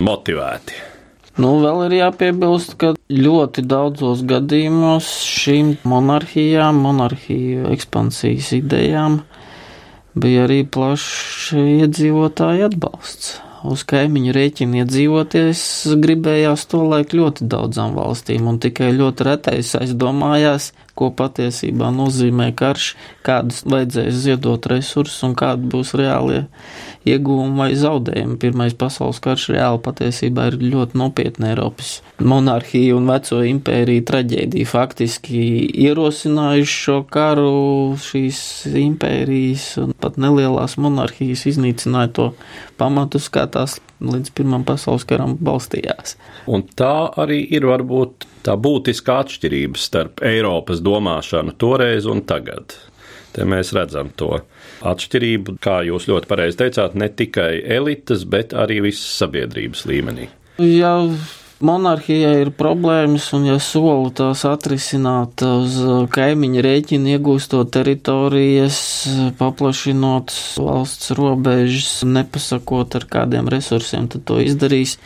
motivēti. 0.03 0.96
Nu, 1.37 1.51
vēl 1.61 1.83
ir 1.85 1.93
jāpiebilst, 1.99 2.71
ka 2.81 2.95
ļoti 3.13 3.61
daudzos 3.69 4.23
gadījumos 4.25 5.05
šīm 5.21 5.75
monarhijām, 5.85 6.79
monarhiju 6.81 7.67
ekspansijas 7.75 8.55
idejām 8.57 9.19
bija 10.17 10.47
arī 10.47 10.63
plašs 10.65 11.51
iedzīvotāju 11.61 12.71
atbalsts. 12.71 13.35
Uz 13.69 13.83
kaimiņu 13.89 14.33
rēķina 14.33 14.81
iedzīvoties 14.81 15.61
gribējās 16.01 16.65
to 16.71 16.81
laiku 16.89 17.21
ļoti 17.21 17.45
daudzām 17.53 17.93
valstīm, 17.97 18.49
un 18.49 18.57
tikai 18.63 18.89
ļoti 18.97 19.29
retais 19.29 19.75
aizdomājās, 19.77 20.71
ko 20.97 21.09
patiesībā 21.15 21.91
nozīmē 21.93 22.49
karš, 22.57 22.91
kādus 23.25 23.63
vajadzēs 23.69 24.21
ziedot 24.25 24.67
resursus 24.71 25.21
un 25.27 25.35
kādi 25.37 25.69
būs 25.71 25.93
reālie 25.99 26.45
ieguvumi 27.07 27.61
vai 27.61 27.69
zaudējumi. 27.79 28.37
Pirmais 28.41 28.75
pasaules 28.77 29.21
karš 29.23 29.49
reāli 29.55 29.81
patiesībā 29.85 30.49
ir 30.51 30.59
ļoti 30.73 30.99
nopietna 30.99 31.51
Eiropas 31.53 31.99
monarhija 32.23 32.95
un 32.97 33.09
veco 33.09 33.41
impēriju 33.45 34.05
traģēdija. 34.09 34.69
Faktiski 34.69 35.41
ierosinājuši 35.87 36.77
šo 36.83 36.97
karu 37.13 37.97
šīs 38.01 38.39
impērijas 38.73 39.69
un 39.83 39.93
pat 40.01 40.17
nelielās 40.21 40.77
monarhijas 40.81 41.45
iznīcināja 41.53 42.13
to 42.17 42.31
pamatus, 42.77 43.29
kā 43.33 43.45
tās 43.51 43.77
līdz 44.03 44.33
Pirmam 44.37 44.65
pasaules 44.67 45.05
karam 45.09 45.35
balstījās. 45.41 46.15
Un 46.49 46.65
tā 46.77 47.09
arī 47.19 47.41
ir 47.57 47.67
varbūt 47.69 48.27
tā 48.45 48.57
būtiskā 48.59 49.21
atšķirība 49.23 49.81
starp 49.81 50.23
Eiropas 50.25 50.83
domāšanu 50.85 51.57
toreiz 51.59 52.07
un 52.09 52.23
tagad. 52.27 52.77
Te 53.35 53.45
mēs 53.45 53.73
redzam 53.75 54.09
to 54.17 54.31
atšķirību, 54.87 55.57
kā 55.61 55.81
jūs 55.85 56.07
ļoti 56.09 56.29
pareizi 56.29 56.61
teicāt, 56.63 56.95
ne 56.97 57.09
tikai 57.09 57.51
elites, 57.77 58.23
bet 58.29 58.55
arī 58.57 58.79
visas 58.87 59.09
sabiedrības 59.19 59.85
līmenī. 59.89 60.29
Ja 60.63 60.95
monarhijai 61.63 62.41
ir 62.43 62.51
problēmas, 62.55 63.27
un 63.37 63.47
ja 63.49 63.57
soli 63.63 64.11
tās 64.17 64.43
atrisināt 64.47 65.41
uz 65.45 65.77
kaimiņa 66.13 66.63
rēķina, 66.65 67.15
iegūstot 67.17 67.71
teritorijas, 67.75 68.79
paplašinot 69.39 70.33
valsts 70.61 71.13
robežas, 71.17 72.01
nepasakot 72.07 72.97
ar 72.99 73.07
kādiem 73.09 73.49
resursiem, 73.51 74.09
tad 74.11 74.27
to 74.29 74.41
izdarīs. 74.43 74.97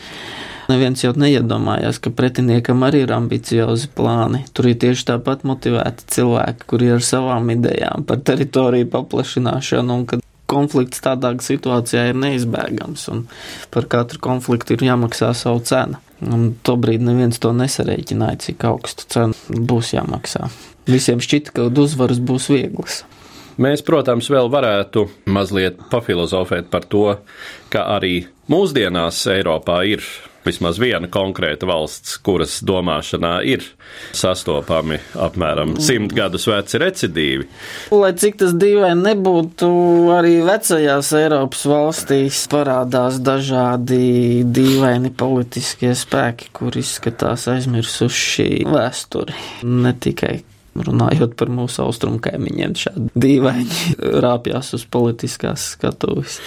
Neviens 0.71 1.01
jau 1.03 1.11
neiedomājās, 1.17 1.97
ka 1.99 2.13
pretiniekam 2.15 2.85
arī 2.87 3.01
ir 3.03 3.11
ambiciozi 3.15 3.89
plāni. 3.97 4.45
Tur 4.55 4.69
ir 4.71 4.77
tieši 4.79 5.09
tāpat 5.09 5.43
motivēti 5.47 6.07
cilvēki, 6.15 6.67
kuri 6.69 6.93
ar 6.95 7.03
savām 7.03 7.49
idejām 7.57 8.05
par 8.07 8.21
teritoriju 8.23 8.87
paplašināšanu 8.93 9.97
un 9.97 10.05
kad 10.07 10.23
konflikts 10.51 11.03
tādā 11.03 11.33
situācijā 11.41 12.09
ir 12.11 12.19
neizbēgams 12.21 13.07
un 13.13 13.25
par 13.73 13.87
katru 13.91 14.21
konfliktu 14.23 14.75
ir 14.75 14.89
jāmaksā 14.91 15.31
savu 15.37 15.63
cenu. 15.67 15.99
Un 16.21 16.51
tobrīd 16.61 17.01
neviens 17.01 17.39
to 17.41 17.49
nesarēķināja, 17.57 18.41
cik 18.43 18.67
augstu 18.69 19.07
cenu 19.09 19.63
būs 19.71 19.95
jāmaksā. 19.95 20.51
Visiem 20.89 21.21
šķita, 21.23 21.55
ka 21.55 21.69
uzvaras 21.81 22.21
būs 22.21 22.51
vieglas. 22.53 23.01
Mēs, 23.61 23.81
protams, 23.85 24.29
vēl 24.31 24.47
varētu 24.51 25.07
mazliet 25.29 25.81
pafilozofēt 25.91 26.69
par 26.71 26.85
to, 26.89 27.07
ka 27.73 27.83
arī 27.97 28.27
mūsdienās 28.51 29.19
Eiropā 29.33 29.81
ir 29.89 30.05
vismaz 30.45 30.79
viena 30.81 31.09
konkrēta 31.11 31.67
valsts, 31.69 32.17
kuras 32.25 32.59
domāšanā 32.65 33.33
ir 33.47 33.65
sastopami 34.15 34.99
apmēram 35.19 35.75
simt 35.81 36.15
gadus 36.17 36.47
veci 36.49 36.81
recidīvi. 36.81 37.47
Lai 37.95 38.13
cik 38.17 38.39
tas 38.41 38.55
dīvaini 38.57 39.05
nebūtu, 39.11 39.71
arī 40.15 40.37
vecajās 40.47 41.11
Eiropas 41.19 41.65
valstīs 41.69 42.43
parādās 42.51 43.19
dažādi 43.23 44.45
dīvaini 44.45 45.13
politiskie 45.17 45.93
spēki, 45.97 46.51
kur 46.55 46.77
izskatās 46.79 47.47
aizmirsuši 47.51 48.63
vēsturi. 48.69 49.37
Ne 49.67 49.93
tikai 50.01 50.39
runājot 50.75 51.35
par 51.39 51.51
mūsu 51.51 51.83
austrumu 51.85 52.21
kaimiņiem, 52.23 52.75
šādi 52.79 53.09
dīvaini 53.25 53.95
rāpjas 54.25 54.73
uz 54.77 54.85
politiskās 54.91 55.71
skatuves. 55.75 56.39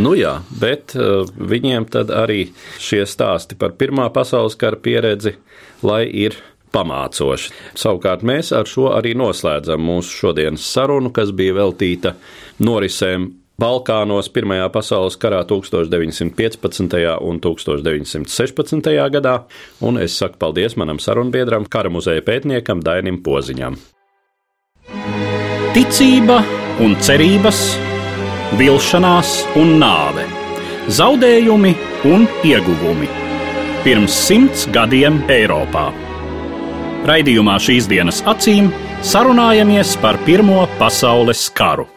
Nu 0.00 0.14
jā, 0.18 0.38
bet 0.60 0.96
uh, 0.96 1.26
viņiem 1.36 1.88
tad 1.92 2.14
arī 2.14 2.46
šie 2.82 3.04
stāsti 3.08 3.58
par 3.58 3.76
Pirmā 3.78 4.08
pasaules 4.14 4.56
kara 4.58 4.78
pieredzi, 4.78 5.36
lai 5.82 6.04
ir 6.06 6.38
pamācoši. 6.72 7.52
Savukārt 7.78 8.24
mēs 8.26 8.52
ar 8.56 8.68
šo 8.70 8.88
arī 8.96 9.12
noslēdzam 9.18 9.82
mūsu 9.84 10.22
šodienas 10.22 10.64
sarunu, 10.72 11.12
kas 11.14 11.34
bija 11.36 11.58
veltīta 11.60 12.14
norisēm 12.64 13.28
Balkānos 13.60 14.30
Pirmajā 14.32 14.68
pasaules 14.72 15.16
karā 15.20 15.42
1915. 15.44 17.18
un 17.20 17.40
1916. 17.40 18.90
gadā, 19.12 19.34
un 19.80 20.00
es 20.00 20.16
saku 20.18 20.38
paldies 20.40 20.76
manam 20.76 20.98
sarunbiedram, 20.98 21.68
kara 21.68 21.90
muzeja 21.92 22.24
pētniekam 22.24 22.82
Dainim 22.82 23.22
Poziņam. 23.22 23.76
Ticība 25.72 26.42
un 26.84 26.96
cerības, 27.00 27.60
vilšanās 28.58 29.36
un 29.60 29.76
nāve, 29.80 30.26
zaudējumi 30.88 31.74
un 32.08 32.26
ieguvumi. 32.44 33.08
Pirms 33.84 34.16
simts 34.28 34.68
gadiem 34.72 35.22
Eiropā. 35.32 35.90
Raidījumā 37.08 37.56
šīs 37.58 37.88
dienas 37.90 38.20
acīm 38.30 38.70
sarunājamies 39.02 39.96
par 40.02 40.20
Pirmo 40.26 40.68
pasaules 40.78 41.48
karu. 41.56 41.88